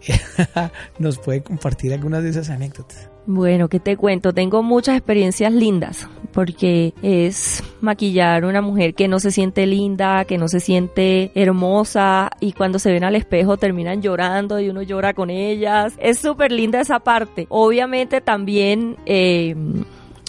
nos 0.98 1.18
puede 1.18 1.42
compartir 1.42 1.92
algunas 1.92 2.22
de 2.22 2.30
esas 2.30 2.50
anécdotas. 2.50 3.10
Bueno, 3.32 3.68
¿qué 3.68 3.78
te 3.78 3.96
cuento? 3.96 4.32
Tengo 4.32 4.64
muchas 4.64 4.96
experiencias 4.96 5.52
lindas 5.52 6.08
porque 6.32 6.94
es 7.00 7.62
maquillar 7.80 8.44
una 8.44 8.60
mujer 8.60 8.92
que 8.94 9.06
no 9.06 9.20
se 9.20 9.30
siente 9.30 9.68
linda, 9.68 10.24
que 10.24 10.36
no 10.36 10.48
se 10.48 10.58
siente 10.58 11.30
hermosa 11.36 12.32
y 12.40 12.54
cuando 12.54 12.80
se 12.80 12.90
ven 12.90 13.04
al 13.04 13.14
espejo 13.14 13.56
terminan 13.56 14.02
llorando 14.02 14.58
y 14.58 14.68
uno 14.68 14.82
llora 14.82 15.14
con 15.14 15.30
ellas. 15.30 15.94
Es 16.00 16.18
súper 16.18 16.50
linda 16.50 16.80
esa 16.80 16.98
parte. 16.98 17.46
Obviamente 17.50 18.20
también... 18.20 18.96
Eh, 19.06 19.54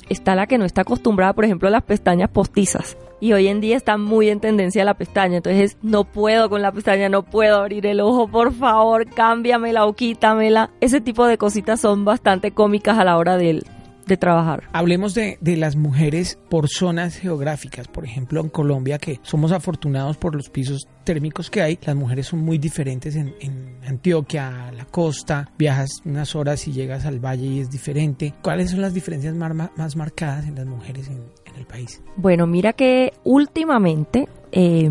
está 0.10 0.36
la 0.36 0.46
que 0.46 0.58
no 0.58 0.66
está 0.66 0.82
acostumbrada, 0.82 1.34
por 1.34 1.46
ejemplo, 1.46 1.70
a 1.70 1.72
las 1.72 1.84
pestañas 1.84 2.30
postizas. 2.30 2.98
Y 3.22 3.34
hoy 3.34 3.48
en 3.48 3.62
día 3.62 3.78
está 3.78 3.98
muy 3.98 4.30
en 4.30 4.40
tendencia 4.40 4.84
la 4.84 4.96
pestaña. 4.96 5.38
Entonces, 5.38 5.78
no 5.84 6.04
puedo 6.04 6.50
con 6.50 6.62
la 6.62 6.72
pestaña, 6.72 7.08
no 7.08 7.24
puedo 7.24 7.58
abrir 7.58 7.86
el 7.86 8.02
ojo, 8.02 8.28
por 8.28 8.52
favor, 8.52 9.06
cámbiamela 9.06 9.86
o 9.86 9.94
quítamela. 9.94 10.72
Ese 10.82 11.00
tipo 11.00 11.28
de 11.28 11.38
cositas 11.38 11.80
son 11.80 12.04
bastante 12.04 12.52
cómicas 12.52 12.98
a 12.98 13.04
la 13.04 13.18
hora 13.18 13.38
del, 13.38 13.64
de 14.06 14.18
trabajar. 14.18 14.64
Hablemos 14.74 15.14
de, 15.14 15.38
de, 15.42 15.58
las 15.58 15.76
mujeres 15.76 16.38
por 16.50 16.70
zonas 16.70 17.16
geográficas. 17.16 17.88
Por 17.88 18.06
ejemplo, 18.06 18.42
en 18.42 18.50
Colombia, 18.50 18.98
que 18.98 19.20
somos 19.24 19.52
afortunados 19.52 20.18
por 20.18 20.36
los 20.36 20.50
pisos 20.50 20.88
térmicos 21.04 21.50
que 21.50 21.62
hay, 21.62 21.80
las 21.84 21.96
mujeres 21.96 22.28
son 22.28 22.40
muy 22.40 22.58
diferentes 22.58 23.16
en, 23.16 23.34
en 23.40 23.78
Antioquia, 23.86 24.72
la 24.72 24.86
costa, 24.86 25.52
viajas 25.58 26.02
unas 26.06 26.36
horas 26.36 26.68
y 26.68 26.72
llegas 26.72 27.06
al 27.06 27.20
valle 27.20 27.46
y 27.46 27.60
es 27.60 27.70
diferente. 27.70 28.34
¿Cuáles 28.42 28.72
son 28.72 28.82
las 28.82 28.94
diferencias 28.94 29.36
más, 29.36 29.72
más 29.76 29.96
marcadas 29.96 30.48
en 30.48 30.56
las 30.56 30.66
mujeres 30.66 31.08
en, 31.08 31.24
en, 31.46 31.56
el 31.56 31.66
país? 31.66 32.02
Bueno, 32.16 32.48
mira 32.48 32.74
que 32.74 33.14
últimamente... 33.24 34.28
Eh, 34.52 34.90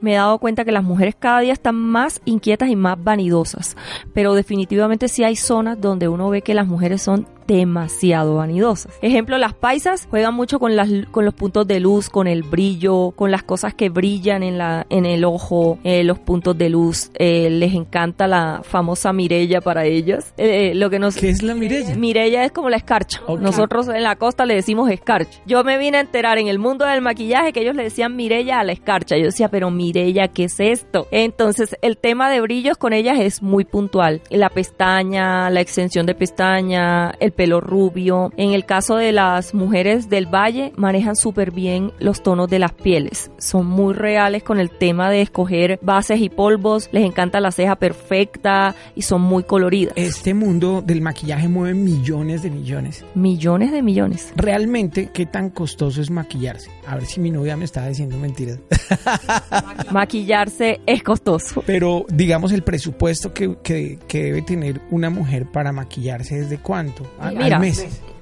me 0.00 0.12
he 0.12 0.16
dado 0.16 0.38
cuenta 0.38 0.64
que 0.64 0.72
las 0.72 0.84
mujeres 0.84 1.16
cada 1.18 1.40
día 1.40 1.52
están 1.52 1.74
más 1.74 2.20
inquietas 2.24 2.68
y 2.68 2.76
más 2.76 3.02
vanidosas, 3.02 3.76
pero 4.12 4.34
definitivamente 4.34 5.08
sí 5.08 5.24
hay 5.24 5.36
zonas 5.36 5.80
donde 5.80 6.06
uno 6.06 6.28
ve 6.28 6.42
que 6.42 6.54
las 6.54 6.66
mujeres 6.66 7.02
son 7.02 7.26
demasiado 7.46 8.36
vanidosas. 8.36 8.92
Ejemplo, 9.02 9.38
las 9.38 9.54
paisas 9.54 10.06
juegan 10.10 10.34
mucho 10.34 10.58
con, 10.58 10.76
las, 10.76 10.88
con 11.10 11.24
los 11.24 11.34
puntos 11.34 11.66
de 11.66 11.80
luz, 11.80 12.08
con 12.08 12.26
el 12.26 12.42
brillo, 12.42 13.12
con 13.12 13.30
las 13.30 13.42
cosas 13.42 13.74
que 13.74 13.88
brillan 13.88 14.42
en, 14.42 14.58
la, 14.58 14.86
en 14.90 15.06
el 15.06 15.24
ojo, 15.24 15.78
eh, 15.84 16.04
los 16.04 16.18
puntos 16.18 16.56
de 16.58 16.68
luz. 16.70 17.10
Eh, 17.14 17.50
les 17.50 17.74
encanta 17.74 18.26
la 18.26 18.60
famosa 18.64 19.12
Mirella 19.12 19.60
para 19.60 19.84
ellas. 19.84 20.34
Eh, 20.36 20.72
lo 20.74 20.90
que 20.90 20.98
nos, 20.98 21.16
¿Qué 21.16 21.30
es 21.30 21.42
la 21.42 21.54
Mirella? 21.54 21.94
Mirella 21.96 22.44
es 22.44 22.52
como 22.52 22.70
la 22.70 22.76
escarcha. 22.76 23.20
Okay. 23.26 23.44
Nosotros 23.44 23.88
en 23.88 24.02
la 24.02 24.16
costa 24.16 24.46
le 24.46 24.54
decimos 24.54 24.90
escarcha. 24.90 25.40
Yo 25.46 25.62
me 25.64 25.78
vine 25.78 25.98
a 25.98 26.00
enterar 26.00 26.38
en 26.38 26.48
el 26.48 26.58
mundo 26.58 26.84
del 26.84 27.00
maquillaje 27.00 27.52
que 27.52 27.60
ellos 27.60 27.76
le 27.76 27.84
decían 27.84 28.16
Mirella 28.16 28.60
a 28.60 28.64
la 28.64 28.72
escarcha. 28.72 29.16
Yo 29.16 29.26
decía, 29.26 29.48
pero 29.48 29.70
Mirella, 29.70 30.28
¿qué 30.28 30.44
es 30.44 30.60
esto? 30.60 31.06
Entonces, 31.10 31.76
el 31.82 31.98
tema 31.98 32.30
de 32.30 32.40
brillos 32.40 32.76
con 32.76 32.92
ellas 32.92 33.18
es 33.20 33.42
muy 33.42 33.64
puntual. 33.64 34.20
La 34.30 34.50
pestaña, 34.50 35.50
la 35.50 35.60
extensión 35.60 36.06
de 36.06 36.14
pestaña, 36.14 37.10
el 37.20 37.32
pelo 37.36 37.60
rubio. 37.60 38.32
En 38.36 38.52
el 38.52 38.64
caso 38.64 38.96
de 38.96 39.12
las 39.12 39.54
mujeres 39.54 40.08
del 40.08 40.26
valle, 40.26 40.72
manejan 40.76 41.14
súper 41.14 41.50
bien 41.52 41.92
los 41.98 42.22
tonos 42.22 42.48
de 42.48 42.58
las 42.58 42.72
pieles. 42.72 43.30
Son 43.38 43.66
muy 43.66 43.94
reales 43.94 44.42
con 44.42 44.58
el 44.58 44.70
tema 44.70 45.10
de 45.10 45.22
escoger 45.22 45.78
bases 45.82 46.20
y 46.20 46.28
polvos. 46.28 46.88
Les 46.92 47.04
encanta 47.04 47.40
la 47.40 47.52
ceja 47.52 47.76
perfecta 47.76 48.74
y 48.94 49.02
son 49.02 49.20
muy 49.20 49.44
coloridas. 49.44 49.92
Este 49.96 50.34
mundo 50.34 50.82
del 50.82 51.00
maquillaje 51.00 51.48
mueve 51.48 51.74
millones 51.74 52.42
de 52.42 52.50
millones. 52.50 53.04
Millones 53.14 53.72
de 53.72 53.82
millones. 53.82 54.32
Realmente, 54.36 55.10
¿qué 55.12 55.26
tan 55.26 55.50
costoso 55.50 56.00
es 56.00 56.10
maquillarse? 56.10 56.70
A 56.86 56.96
ver 56.96 57.06
si 57.06 57.20
mi 57.20 57.30
novia 57.30 57.56
me 57.56 57.64
está 57.64 57.86
diciendo 57.86 58.16
mentiras. 58.16 58.58
Maquillarse 59.90 60.80
es 60.86 61.02
costoso. 61.02 61.62
Pero 61.66 62.06
digamos 62.08 62.52
el 62.52 62.62
presupuesto 62.62 63.32
que, 63.32 63.56
que, 63.62 63.98
que 64.08 64.22
debe 64.24 64.42
tener 64.42 64.80
una 64.90 65.10
mujer 65.10 65.46
para 65.50 65.72
maquillarse, 65.72 66.40
¿desde 66.40 66.58
cuánto? 66.58 67.04
Mira, 67.32 67.58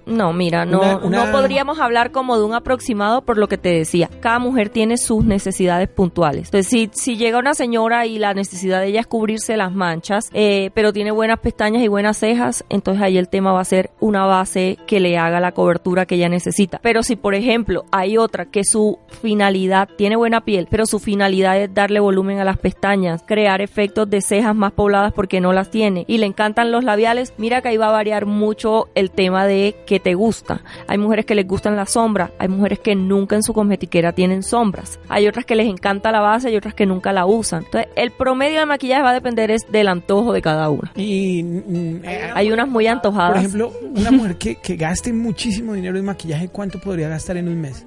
no, 0.06 0.32
mira, 0.32 0.64
no, 0.64 0.80
una, 0.80 0.96
una... 0.98 1.26
no 1.26 1.32
podríamos 1.32 1.78
hablar 1.78 2.10
como 2.10 2.36
de 2.38 2.44
un 2.44 2.54
aproximado 2.54 3.22
por 3.22 3.38
lo 3.38 3.48
que 3.48 3.58
te 3.58 3.70
decía. 3.70 4.08
Cada 4.20 4.38
mujer 4.38 4.68
tiene 4.68 4.96
sus 4.96 5.24
necesidades 5.24 5.88
puntuales. 5.88 6.48
Entonces, 6.48 6.68
si, 6.68 6.90
si 6.92 7.16
llega 7.16 7.38
una 7.38 7.54
señora 7.54 8.06
y 8.06 8.18
la 8.18 8.34
necesidad 8.34 8.80
de 8.80 8.88
ella 8.88 9.00
es 9.00 9.06
cubrirse 9.06 9.56
las 9.56 9.72
manchas, 9.72 10.30
eh, 10.32 10.70
pero 10.74 10.92
tiene 10.92 11.10
buenas 11.10 11.40
pestañas 11.40 11.82
y 11.82 11.88
buenas 11.88 12.18
cejas, 12.18 12.64
entonces 12.68 13.02
ahí 13.02 13.18
el 13.18 13.28
tema 13.28 13.52
va 13.52 13.60
a 13.60 13.64
ser 13.64 13.90
una 14.00 14.26
base 14.26 14.78
que 14.86 15.00
le 15.00 15.18
haga 15.18 15.40
la 15.40 15.52
cobertura 15.52 16.06
que 16.06 16.16
ella 16.16 16.28
necesita. 16.28 16.80
Pero 16.82 17.02
si, 17.02 17.16
por 17.16 17.34
ejemplo, 17.34 17.84
hay 17.90 18.18
otra 18.18 18.46
que 18.46 18.64
su 18.64 18.98
finalidad 19.22 19.88
tiene 19.96 20.16
buena 20.16 20.44
piel, 20.44 20.68
pero 20.70 20.86
su 20.86 20.98
finalidad 20.98 21.58
es 21.58 21.72
darle 21.72 22.00
volumen 22.00 22.40
a 22.40 22.44
las 22.44 22.58
pestañas, 22.58 23.22
crear 23.26 23.60
efectos 23.60 24.08
de 24.10 24.20
cejas 24.20 24.54
más 24.54 24.72
pobladas 24.72 25.12
porque 25.12 25.40
no 25.40 25.52
las 25.52 25.70
tiene 25.70 26.04
y 26.08 26.18
le 26.18 26.26
encantan 26.26 26.70
los 26.70 26.84
labiales, 26.84 27.34
mira 27.38 27.62
que 27.62 27.68
ahí 27.68 27.76
va 27.76 27.88
a 27.88 27.92
variar 27.92 28.26
mucho 28.26 28.88
el 28.94 29.10
tema 29.10 29.46
de 29.46 29.76
que 29.86 29.93
te 30.00 30.14
gusta. 30.14 30.62
Hay 30.86 30.98
mujeres 30.98 31.26
que 31.26 31.34
les 31.34 31.46
gustan 31.46 31.76
las 31.76 31.92
sombras, 31.92 32.30
hay 32.38 32.48
mujeres 32.48 32.78
que 32.78 32.94
nunca 32.94 33.36
en 33.36 33.42
su 33.42 33.52
cosmetiquera 33.52 34.12
tienen 34.12 34.42
sombras, 34.42 34.98
hay 35.08 35.26
otras 35.26 35.44
que 35.44 35.54
les 35.56 35.68
encanta 35.68 36.12
la 36.12 36.20
base 36.20 36.50
y 36.50 36.56
otras 36.56 36.74
que 36.74 36.86
nunca 36.86 37.12
la 37.12 37.26
usan. 37.26 37.64
Entonces, 37.64 37.90
el 37.96 38.10
promedio 38.10 38.60
de 38.60 38.66
maquillaje 38.66 39.02
va 39.02 39.10
a 39.10 39.14
depender 39.14 39.50
es 39.50 39.62
del 39.70 39.88
antojo 39.88 40.32
de 40.32 40.42
cada 40.42 40.68
una. 40.70 40.92
Y 40.96 41.42
mm, 41.42 42.04
eh, 42.04 42.30
hay 42.34 42.52
unas 42.52 42.68
muy 42.68 42.86
antojadas. 42.86 43.32
Por 43.32 43.38
ejemplo, 43.38 43.72
una 43.94 44.10
mujer 44.10 44.36
que, 44.36 44.56
que 44.56 44.76
gaste 44.76 45.12
muchísimo 45.12 45.74
dinero 45.74 45.98
en 45.98 46.04
maquillaje, 46.04 46.48
¿cuánto 46.48 46.80
podría 46.80 47.08
gastar 47.08 47.36
en 47.36 47.48
un 47.48 47.60
mes? 47.60 47.86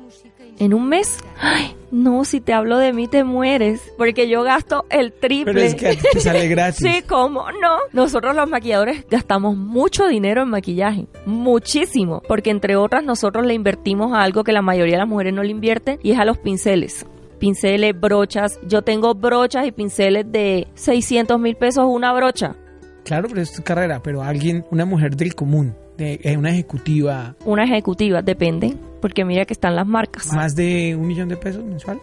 ¿En 0.59 0.73
un 0.73 0.89
mes? 0.89 1.19
Ay, 1.39 1.75
no, 1.91 2.25
si 2.25 2.41
te 2.41 2.51
hablo 2.51 2.79
de 2.79 2.91
mí 2.91 3.07
te 3.07 3.23
mueres, 3.23 3.81
porque 3.97 4.27
yo 4.27 4.43
gasto 4.43 4.85
el 4.89 5.13
triple. 5.13 5.53
Pero 5.53 5.65
es 5.65 5.75
que 5.75 5.97
te 6.13 6.19
sale 6.19 6.47
gratis. 6.47 6.79
sí, 6.91 7.03
¿cómo 7.07 7.45
no? 7.61 7.77
Nosotros 7.93 8.35
los 8.35 8.49
maquilladores 8.49 9.05
gastamos 9.09 9.55
mucho 9.55 10.07
dinero 10.07 10.41
en 10.41 10.49
maquillaje, 10.49 11.07
muchísimo, 11.25 12.21
porque 12.27 12.49
entre 12.49 12.75
otras 12.75 13.03
nosotros 13.03 13.45
le 13.45 13.53
invertimos 13.53 14.13
a 14.13 14.23
algo 14.23 14.43
que 14.43 14.51
la 14.51 14.61
mayoría 14.61 14.95
de 14.95 14.99
las 14.99 15.07
mujeres 15.07 15.33
no 15.33 15.43
le 15.43 15.51
invierten 15.51 15.99
y 16.01 16.11
es 16.11 16.19
a 16.19 16.25
los 16.25 16.37
pinceles 16.37 17.05
pinceles, 17.37 17.93
brochas. 17.99 18.59
Yo 18.67 18.81
tengo 18.81 19.13
brochas 19.13 19.67
y 19.67 19.71
pinceles 19.71 20.25
de 20.31 20.67
600 20.73 21.39
mil 21.39 21.55
pesos 21.55 21.85
una 21.87 22.11
brocha. 22.13 22.55
Claro, 23.03 23.29
pero 23.29 23.41
es 23.41 23.53
tu 23.53 23.63
carrera, 23.63 24.01
pero 24.01 24.21
alguien, 24.23 24.65
una 24.71 24.85
mujer 24.85 25.15
del 25.15 25.33
común, 25.33 25.75
de, 25.97 26.19
eh, 26.23 26.37
una 26.37 26.51
ejecutiva. 26.51 27.35
Una 27.45 27.63
ejecutiva, 27.63 28.21
depende, 28.21 28.75
porque 29.01 29.25
mira 29.25 29.45
que 29.45 29.53
están 29.53 29.75
las 29.75 29.87
marcas. 29.87 30.31
¿Más 30.33 30.55
de 30.55 30.95
un 30.95 31.07
millón 31.07 31.29
de 31.29 31.37
pesos 31.37 31.63
mensual? 31.63 31.99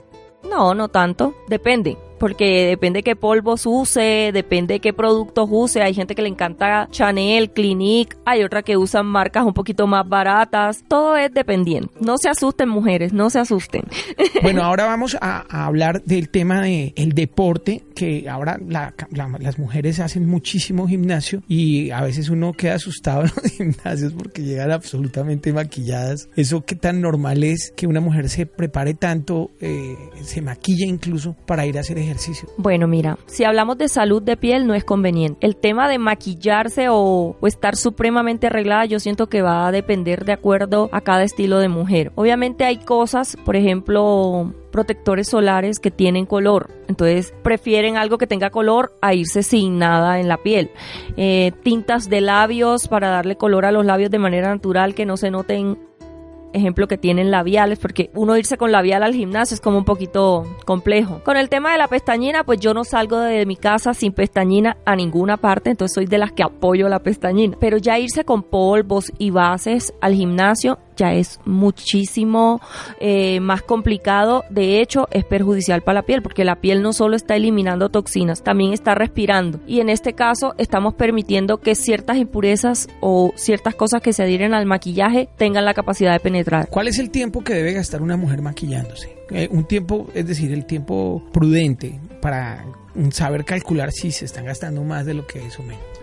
No, 0.49 0.75
no 0.75 0.89
tanto, 0.89 1.35
depende 1.49 1.97
porque 2.19 2.67
depende 2.67 3.03
qué 3.03 3.17
polvos 3.17 3.67
use, 3.67 4.31
depende 4.33 4.81
qué 4.81 4.93
productos 4.93 5.49
use. 5.51 5.83
Hay 5.83 5.95
gente 5.95 6.15
que 6.15 6.23
le 6.23 6.29
encanta 6.29 6.89
Chanel, 6.91 7.51
Clinique, 7.51 8.17
hay 8.25 8.43
otra 8.43 8.63
que 8.63 8.77
usan 8.77 9.07
marcas 9.07 9.45
un 9.45 9.55
poquito 9.55 9.87
más 9.87 10.09
baratas. 10.09 10.85
Todo 10.89 11.17
es 11.17 11.33
dependiente. 11.33 11.91
No 12.01 12.19
se 12.19 12.29
asusten, 12.29 12.69
mujeres, 12.69 13.13
no 13.13 13.31
se 13.31 13.39
asusten. 13.41 13.85
Bueno, 14.43 14.63
ahora 14.63 14.85
vamos 14.85 15.17
a, 15.21 15.65
hablar 15.65 16.03
del 16.03 16.29
tema 16.29 16.61
del 16.61 16.93
el 16.97 17.13
deporte, 17.13 17.83
que 17.95 18.29
ahora 18.29 18.59
la, 18.69 18.93
la, 19.11 19.29
las 19.39 19.59
mujeres 19.59 20.01
hacen 20.01 20.29
muchísimo 20.29 20.87
gimnasio 20.87 21.43
y 21.49 21.91
a 21.91 22.03
veces 22.03 22.29
uno 22.29 22.53
queda 22.53 22.75
asustado 22.75 23.23
en 23.23 23.31
los 23.35 23.53
gimnasios 23.57 24.13
porque 24.13 24.43
llegan 24.43 24.71
absolutamente 24.71 25.53
maquilladas. 25.53 26.29
Eso 26.37 26.63
qué 26.67 26.77
tan 26.77 27.01
normal 27.01 27.43
es 27.43 27.73
que 27.75 27.87
una 27.87 28.01
mujer 28.01 28.29
se 28.29 28.45
prepare 28.45 28.93
tanto, 28.93 29.51
eh, 29.61 29.97
se 30.23 30.43
maquille 30.43 30.85
incluso 30.87 31.35
para 31.47 31.65
ir 31.65 31.79
a 31.79 31.81
hacer? 31.81 31.99
Bueno, 32.57 32.87
mira, 32.87 33.19
si 33.27 33.45
hablamos 33.45 33.79
de 33.79 33.89
salud 33.89 34.23
de 34.23 34.37
piel 34.37 34.67
no 34.67 34.75
es 34.75 34.85
conveniente. 34.85 35.47
El 35.47 35.57
tema 35.57 35.89
de 35.89 35.99
maquillarse 35.99 36.89
o, 36.89 37.37
o, 37.41 37.47
estar 37.47 37.77
supremamente 37.77 38.47
arreglada 38.47 38.85
yo 38.87 39.01
siento 39.01 39.29
que 39.29 39.43
va 39.43 39.67
a 39.67 39.73
depender 39.73 40.25
de 40.25 40.33
acuerdo 40.33 40.89
a 40.93 41.01
cada 41.01 41.23
estilo 41.23 41.59
de 41.59 41.69
mujer. 41.69 42.13
Obviamente 42.15 42.65
hay 42.65 42.79
cosas, 42.79 43.37
por 43.45 43.57
ejemplo, 43.57 44.53
protectores 44.75 45.29
solares 45.29 45.79
que 45.79 45.93
tienen 45.93 46.27
color. 46.27 46.69
Entonces 46.89 47.33
prefieren 47.45 47.97
algo 47.97 48.19
que 48.19 48.27
tenga 48.27 48.51
color 48.51 48.93
a 49.01 49.15
irse 49.15 49.45
sin 49.45 49.79
nada 49.79 50.19
en 50.19 50.27
la 50.27 50.39
piel. 50.39 50.73
Eh, 51.17 51.53
tintas 51.63 52.11
de 52.11 52.21
labios 52.21 52.89
para 52.89 53.09
darle 53.09 53.37
color 53.37 53.67
a 53.67 53.71
los 53.71 53.87
labios 53.87 54.11
de 54.11 54.19
manera 54.19 54.49
natural 54.49 54.97
que 54.97 55.07
no 55.07 55.17
se 55.17 55.31
noten 55.31 55.79
ejemplo 56.55 56.89
que 56.89 56.97
tienen 56.97 57.31
labiales, 57.31 57.79
porque 57.79 58.11
uno 58.15 58.37
irse 58.37 58.57
con 58.57 58.73
labial 58.73 59.03
al 59.03 59.15
gimnasio 59.15 59.55
es 59.55 59.61
como 59.61 59.79
un 59.79 59.85
poquito 59.85 60.45
complejo. 60.65 61.21
Con 61.25 61.37
el 61.37 61.49
tema 61.49 61.73
de 61.73 61.79
la 61.79 61.89
pestañina, 61.89 62.45
pues 62.45 62.61
yo 62.61 62.73
no 62.73 62.85
salgo 62.85 63.19
de 63.19 63.45
mi 63.45 63.57
casa 63.57 63.93
sin 63.93 64.13
pestañina 64.13 64.77
a 64.85 64.97
ninguna 64.97 65.37
parte, 65.37 65.71
entonces 65.71 65.95
soy 65.95 66.07
de 66.07 66.19
las 66.19 66.33
que 66.33 66.43
apoyo 66.43 66.89
la 66.89 67.01
pestañina. 67.01 67.57
Pero 67.61 67.77
ya 67.77 67.99
irse 67.99 68.25
con 68.25 68.43
polvos 68.43 69.13
y 69.19 69.31
bases 69.31 69.93
al 70.01 70.15
gimnasio 70.15 70.79
ya 70.97 71.15
es 71.15 71.41
muchísimo 71.45 72.61
eh, 73.01 73.41
más 73.41 73.63
complicado. 73.63 74.45
De 74.51 74.81
hecho, 74.81 75.09
es 75.11 75.25
perjudicial 75.25 75.83
para 75.83 76.01
la 76.01 76.03
piel 76.03 76.23
porque 76.23 76.45
la 76.45 76.57
piel 76.57 76.83
no 76.83 76.93
solo 76.93 77.17
está 77.17 77.37
eliminando 77.37 77.89
toxinas, 77.89 78.43
también 78.43 78.73
está 78.73 78.95
respirando. 78.95 79.61
Y 79.67 79.81
en 79.81 79.89
este 79.89 80.15
caso 80.15 80.55
estamos 80.59 80.95
permitiendo 80.95 81.59
que 81.59 81.75
ciertas 81.75 82.17
impurezas 82.17 82.89
o 83.01 83.33
ciertas 83.37 83.75
cosas 83.75 84.03
que 84.03 84.13
se 84.13 84.23
adhieren 84.23 84.55
al 84.55 84.67
maquillaje 84.67 85.29
tengan 85.37 85.65
la 85.65 85.75
capacidad 85.75 86.13
de 86.13 86.21
penetrar. 86.21 86.69
¿Cuál 86.69 86.89
es 86.89 86.99
el 86.99 87.11
tiempo 87.11 87.43
que 87.43 87.55
debe 87.55 87.73
gastar 87.73 88.03
una 88.03 88.17
mujer 88.17 88.43
maquillándose? 88.43 89.17
Eh, 89.31 89.49
un 89.51 89.65
tiempo, 89.65 90.09
es 90.15 90.27
decir, 90.27 90.53
el 90.53 90.67
tiempo 90.67 91.23
prudente 91.33 91.99
para 92.21 92.65
saber 93.11 93.45
calcular 93.45 93.91
si 93.93 94.11
se 94.11 94.25
están 94.25 94.45
gastando 94.45 94.83
más 94.85 95.07
de 95.07 95.15
lo 95.15 95.27
que 95.27 95.45
es 95.45 95.59
o 95.59 95.63
menos. 95.63 95.94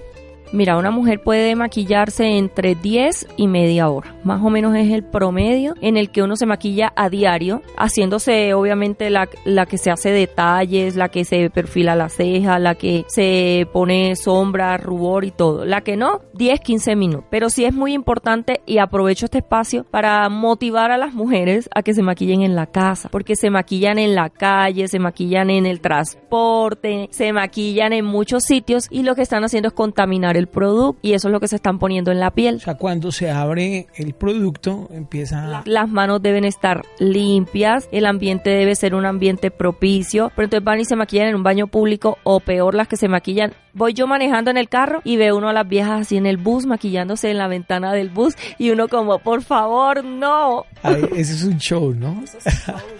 Mira, 0.53 0.77
una 0.77 0.91
mujer 0.91 1.21
puede 1.21 1.55
maquillarse 1.55 2.37
entre 2.37 2.75
10 2.75 3.27
y 3.37 3.47
media 3.47 3.89
hora. 3.89 4.13
Más 4.23 4.43
o 4.43 4.49
menos 4.49 4.75
es 4.75 4.91
el 4.91 5.03
promedio 5.03 5.75
en 5.81 5.95
el 5.95 6.09
que 6.09 6.21
uno 6.21 6.35
se 6.35 6.45
maquilla 6.45 6.91
a 6.95 7.09
diario, 7.09 7.61
haciéndose 7.77 8.53
obviamente 8.53 9.09
la, 9.09 9.29
la 9.45 9.65
que 9.65 9.77
se 9.77 9.91
hace 9.91 10.11
detalles, 10.11 10.95
la 10.95 11.09
que 11.09 11.23
se 11.23 11.49
perfila 11.49 11.95
la 11.95 12.09
ceja, 12.09 12.59
la 12.59 12.75
que 12.75 13.05
se 13.07 13.65
pone 13.71 14.15
sombra, 14.17 14.77
rubor 14.77 15.23
y 15.23 15.31
todo. 15.31 15.63
La 15.63 15.81
que 15.81 15.95
no, 15.95 16.21
10, 16.33 16.59
15 16.59 16.95
minutos. 16.95 17.25
Pero 17.29 17.49
sí 17.49 17.63
es 17.63 17.73
muy 17.73 17.93
importante 17.93 18.61
y 18.65 18.79
aprovecho 18.79 19.25
este 19.25 19.37
espacio 19.37 19.85
para 19.85 20.27
motivar 20.29 20.91
a 20.91 20.97
las 20.97 21.13
mujeres 21.13 21.69
a 21.73 21.81
que 21.81 21.93
se 21.93 22.03
maquillen 22.03 22.41
en 22.41 22.55
la 22.55 22.67
casa, 22.67 23.09
porque 23.09 23.35
se 23.35 23.49
maquillan 23.49 23.99
en 23.99 24.15
la 24.15 24.29
calle, 24.29 24.87
se 24.89 24.99
maquillan 24.99 25.49
en 25.49 25.65
el 25.65 25.79
transporte, 25.79 27.07
se 27.11 27.31
maquillan 27.31 27.93
en 27.93 28.05
muchos 28.05 28.43
sitios 28.43 28.87
y 28.89 29.03
lo 29.03 29.15
que 29.15 29.21
están 29.21 29.43
haciendo 29.43 29.69
es 29.69 29.73
contaminar 29.73 30.37
producto 30.47 30.95
y 31.01 31.13
eso 31.13 31.27
es 31.27 31.31
lo 31.31 31.39
que 31.39 31.47
se 31.47 31.55
están 31.55 31.79
poniendo 31.79 32.11
en 32.11 32.19
la 32.19 32.31
piel. 32.31 32.55
O 32.55 32.59
sea, 32.59 32.75
cuando 32.75 33.11
se 33.11 33.31
abre 33.31 33.87
el 33.95 34.13
producto 34.13 34.87
empieza... 34.91 35.63
Las 35.65 35.89
manos 35.89 36.21
deben 36.21 36.45
estar 36.45 36.83
limpias, 36.99 37.87
el 37.91 38.05
ambiente 38.05 38.49
debe 38.49 38.75
ser 38.75 38.95
un 38.95 39.05
ambiente 39.05 39.51
propicio, 39.51 40.31
pero 40.35 40.45
entonces 40.45 40.63
van 40.63 40.79
y 40.79 40.85
se 40.85 40.95
maquillan 40.95 41.27
en 41.27 41.35
un 41.35 41.43
baño 41.43 41.67
público 41.67 42.17
o 42.23 42.39
peor 42.39 42.75
las 42.75 42.87
que 42.87 42.97
se 42.97 43.07
maquillan. 43.07 43.53
Voy 43.73 43.93
yo 43.93 44.05
manejando 44.05 44.51
en 44.51 44.57
el 44.57 44.67
carro 44.67 45.01
y 45.05 45.15
veo 45.15 45.37
uno 45.37 45.49
a 45.49 45.53
las 45.53 45.67
viejas 45.67 46.01
así 46.01 46.17
en 46.17 46.25
el 46.25 46.37
bus 46.37 46.65
maquillándose 46.65 47.31
en 47.31 47.37
la 47.37 47.47
ventana 47.47 47.93
del 47.93 48.09
bus 48.09 48.35
y 48.57 48.69
uno 48.69 48.89
como, 48.89 49.19
por 49.19 49.43
favor, 49.43 50.03
no. 50.03 50.65
Ay, 50.83 51.05
ese 51.15 51.33
es 51.35 51.43
un 51.43 51.57
show, 51.57 51.93
¿no? 51.93 52.21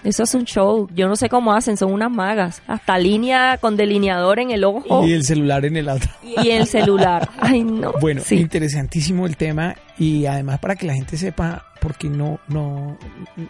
Eso 0.04 0.24
es 0.24 0.34
un 0.34 0.46
show. 0.46 0.88
Yo 0.96 1.08
no 1.08 1.16
sé 1.16 1.28
cómo 1.28 1.54
hacen, 1.54 1.76
son 1.76 1.92
unas 1.92 2.12
magas. 2.12 2.62
Hasta 2.68 2.98
línea 2.98 3.58
con 3.60 3.76
delineador 3.76 4.40
en 4.40 4.52
el 4.52 4.64
ojo. 4.64 5.06
Y 5.06 5.14
el 5.14 5.24
celular 5.24 5.66
en 5.66 5.78
el 5.78 5.90
otro. 5.90 6.10
Y 6.24 6.50
el 6.50 6.68
celular. 6.68 7.30
Ay, 7.40 7.64
no. 7.64 7.94
Bueno, 8.02 8.22
Sí. 8.26 8.36
interesantísimo 8.38 9.26
el 9.26 9.38
tema 9.38 9.76
y 9.98 10.26
además 10.26 10.60
para 10.60 10.76
que 10.76 10.86
la 10.88 10.94
gente 10.94 11.18
sepa, 11.18 11.66
porque 11.80 12.10
no, 12.10 12.40
no, 12.48 12.98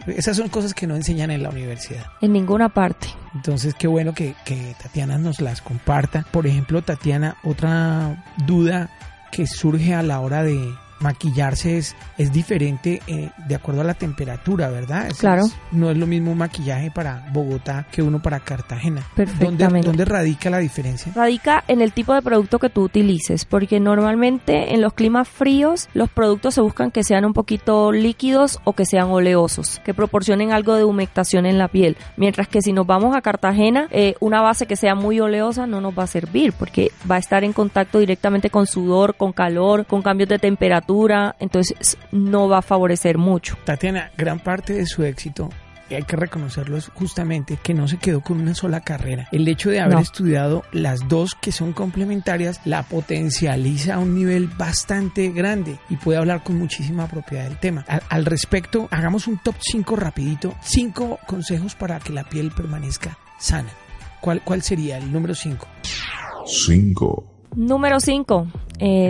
esas 0.08 0.38
son 0.38 0.50
cosas 0.50 0.74
que 0.74 0.88
no 0.88 0.96
enseñan 0.96 1.32
en 1.32 1.44
la 1.44 1.50
universidad. 1.50 2.06
En 2.22 2.34
ninguna 2.34 2.70
parte. 2.70 3.08
Entonces, 3.34 3.74
qué 3.76 3.88
bueno 3.88 4.14
que, 4.14 4.36
que 4.46 4.76
Tatiana 4.82 5.18
nos 5.18 5.42
las 5.42 5.62
comparta. 5.62 6.26
Por 6.32 6.48
ejemplo, 6.48 6.82
Tatiana, 6.82 7.38
otra 7.44 8.24
duda 8.46 8.90
que 9.32 9.48
surge 9.48 9.94
a 9.94 10.04
la 10.04 10.20
hora 10.20 10.44
de 10.44 10.74
maquillarse 11.02 11.78
es, 11.78 11.96
es 12.18 12.32
diferente 12.32 13.02
eh, 13.08 13.30
de 13.48 13.56
acuerdo 13.56 13.82
a 13.82 13.84
la 13.84 13.94
temperatura, 13.94 14.70
¿verdad? 14.70 15.08
Es- 15.08 15.18
Claro. 15.20 15.44
es- 15.46 15.56
no 15.72 15.90
es 15.92 15.98
lo 15.98 16.08
mismo 16.08 16.32
un 16.32 16.38
maquillaje 16.38 16.92
para 16.92 17.28
Bogotá 17.34 17.86
que 17.92 18.02
uno 18.02 18.22
para 18.22 18.40
Cartagena. 18.40 19.02
¿Dónde, 19.16 19.32
Perfectamente. 19.32 19.88
¿Dónde 19.88 20.06
radica 20.06 20.50
la 20.50 20.60
diferencia? 20.60 21.12
Radica 21.16 21.64
en 21.68 21.82
el 21.82 21.92
tipo 21.94 22.14
de 22.14 22.22
producto 22.22 22.60
que 22.60 22.70
tú 22.70 22.84
utilices, 22.84 23.46
porque 23.46 23.80
normalmente 23.80 24.74
en 24.74 24.82
los 24.82 24.94
climas 24.94 25.28
fríos 25.28 25.90
los 25.94 26.10
productos 26.10 26.54
se 26.56 26.62
buscan 26.62 26.92
que 26.92 27.04
sean 27.04 27.26
un 27.26 27.34
poquito 27.34 27.92
líquidos 27.92 28.60
o 28.64 28.74
que 28.74 28.86
sean 28.86 29.10
oleosos, 29.10 29.82
que 29.86 29.94
proporcionen 29.94 30.52
algo 30.52 30.76
de 30.76 30.84
humectación 30.84 31.46
en 31.46 31.58
la 31.58 31.68
piel. 31.68 31.98
Mientras 32.18 32.48
que 32.48 32.62
si 32.62 32.74
nos 32.74 32.86
vamos 32.88 33.16
a 33.16 33.22
Cartagena, 33.22 33.88
eh, 33.92 34.16
una 34.20 34.42
base 34.42 34.66
que 34.66 34.76
sea 34.76 34.96
muy 34.96 35.20
oleosa 35.20 35.68
no 35.68 35.82
nos 35.82 35.98
va 35.98 36.04
a 36.04 36.08
servir, 36.08 36.54
porque 36.54 36.92
va 37.10 37.16
a 37.16 37.20
estar 37.20 37.44
en 37.44 37.54
contacto 37.54 38.00
directamente 38.00 38.50
con 38.50 38.68
sudor, 38.68 39.16
con 39.16 39.32
calor, 39.34 39.86
con 39.86 40.02
cambios 40.02 40.30
de 40.30 40.40
temperatura, 40.40 40.91
entonces 41.40 41.98
no 42.12 42.48
va 42.50 42.60
a 42.60 42.62
favorecer 42.62 43.18
mucho. 43.18 43.58
Tatiana, 43.66 44.12
gran 44.18 44.40
parte 44.40 44.74
de 44.74 44.86
su 44.86 45.04
éxito, 45.04 45.50
y 45.90 45.94
hay 45.96 46.04
que 46.04 46.16
reconocerlo, 46.16 46.78
es 46.78 46.88
justamente 46.94 47.58
que 47.62 47.74
no 47.74 47.86
se 47.88 47.98
quedó 47.98 48.22
con 48.22 48.40
una 48.40 48.54
sola 48.54 48.80
carrera. 48.80 49.28
El 49.34 49.46
hecho 49.48 49.70
de 49.70 49.82
haber 49.82 49.96
No. 49.96 50.00
estudiado 50.00 50.64
las 50.72 51.08
dos 51.10 51.36
que 51.36 51.52
son 51.52 51.74
complementarias 51.74 52.62
la 52.64 52.84
potencializa 52.84 53.96
a 53.96 54.00
un 54.00 54.16
nivel 54.16 54.48
bastante 54.48 55.30
grande 55.32 55.78
y 55.90 55.98
puede 55.98 56.18
hablar 56.20 56.44
con 56.44 56.58
muchísima 56.58 57.08
propiedad 57.08 57.44
del 57.44 57.58
tema. 57.60 57.84
Al, 57.90 58.02
al 58.08 58.26
respecto, 58.26 58.88
hagamos 58.90 59.28
un 59.28 59.38
top 59.40 59.56
5 59.60 59.96
rapidito, 59.98 60.56
5 60.62 61.20
consejos 61.28 61.76
para 61.76 62.00
que 62.00 62.14
la 62.14 62.24
piel 62.24 62.52
permanezca 62.52 63.18
sana. 63.38 63.70
¿Cuál, 64.22 64.42
cuál 64.44 64.62
sería 64.62 64.98
el 64.98 65.12
número 65.12 65.36
5? 65.36 65.68
5. 66.46 67.31
Número 67.56 68.00
5, 68.00 68.48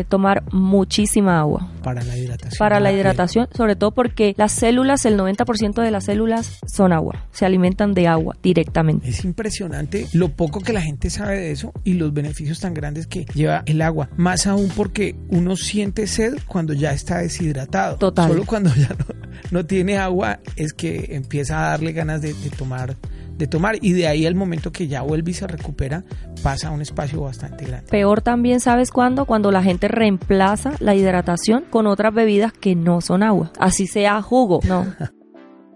tomar 0.10 0.44
muchísima 0.52 1.40
agua. 1.40 1.72
Para 1.84 2.04
la 2.04 2.18
hidratación. 2.18 2.60
para 2.60 2.80
la 2.80 2.92
hidratación, 2.92 3.48
sobre 3.56 3.76
todo 3.76 3.92
porque 3.92 4.36
las 4.38 4.52
células, 4.52 5.06
el 5.06 5.18
90% 5.18 5.82
de 5.82 5.92
las 5.92 6.06
células 6.06 6.60
son 6.68 6.94
agua, 6.94 7.26
se 7.32 7.46
alimentan 7.46 7.94
de 7.94 8.08
agua 8.08 8.36
directamente. 8.44 9.10
Es 9.10 9.24
impresionante 9.26 10.08
lo 10.14 10.30
poco 10.30 10.60
que 10.62 10.74
la 10.74 10.82
gente 10.82 11.10
sabe 11.10 11.40
de 11.40 11.52
eso 11.52 11.74
y 11.84 11.94
los 11.94 12.14
beneficios 12.14 12.60
tan 12.60 12.74
grandes 12.74 13.08
que 13.08 13.26
lleva 13.34 13.64
el 13.66 13.82
agua. 13.82 14.10
Más 14.18 14.46
aún 14.46 14.70
porque 14.76 15.16
uno 15.30 15.56
siente 15.56 16.06
sed 16.08 16.38
cuando 16.46 16.74
ya 16.74 16.94
está 16.94 17.20
deshidratado. 17.20 17.98
Total. 17.98 18.30
Solo 18.30 18.46
cuando 18.46 18.70
ya 18.76 18.90
no, 18.90 19.06
no 19.52 19.66
tiene 19.66 19.98
agua 19.98 20.40
es 20.56 20.74
que 20.74 21.16
empieza 21.16 21.66
a 21.66 21.70
darle 21.72 21.94
ganas 21.94 22.22
de, 22.22 22.34
de 22.34 22.50
tomar 22.52 22.96
de 23.42 23.48
tomar 23.48 23.78
y 23.82 23.94
de 23.94 24.08
ahí 24.08 24.28
al 24.28 24.36
momento 24.36 24.72
que 24.72 24.88
ya 24.88 25.02
vuelve 25.02 25.32
y 25.32 25.34
se 25.34 25.48
recupera 25.48 26.04
pasa 26.44 26.68
a 26.68 26.72
un 26.72 26.82
espacio 26.82 27.22
bastante 27.22 27.66
grande. 27.66 27.88
Peor 27.90 28.22
también, 28.22 28.60
¿sabes 28.60 28.92
cuándo? 28.92 29.26
Cuando 29.26 29.52
la 29.52 29.64
gente 29.64 29.88
reemplaza 29.88 30.74
la 30.80 30.94
hidratación 30.94 31.64
con 31.70 31.88
otras 31.88 32.14
bebidas 32.14 32.54
que 32.54 32.76
no 32.76 33.02
son 33.02 33.24
agua. 33.24 33.52
Así 33.60 33.88
sea 33.88 34.22
jugo, 34.22 34.60
no. 34.68 34.86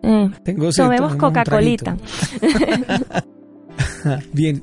Eh, 0.08 0.30
Tengo 0.44 0.72
sed, 0.72 0.84
tomemos 0.84 1.16
Coca-Colita. 1.16 1.98
Bien, 4.34 4.62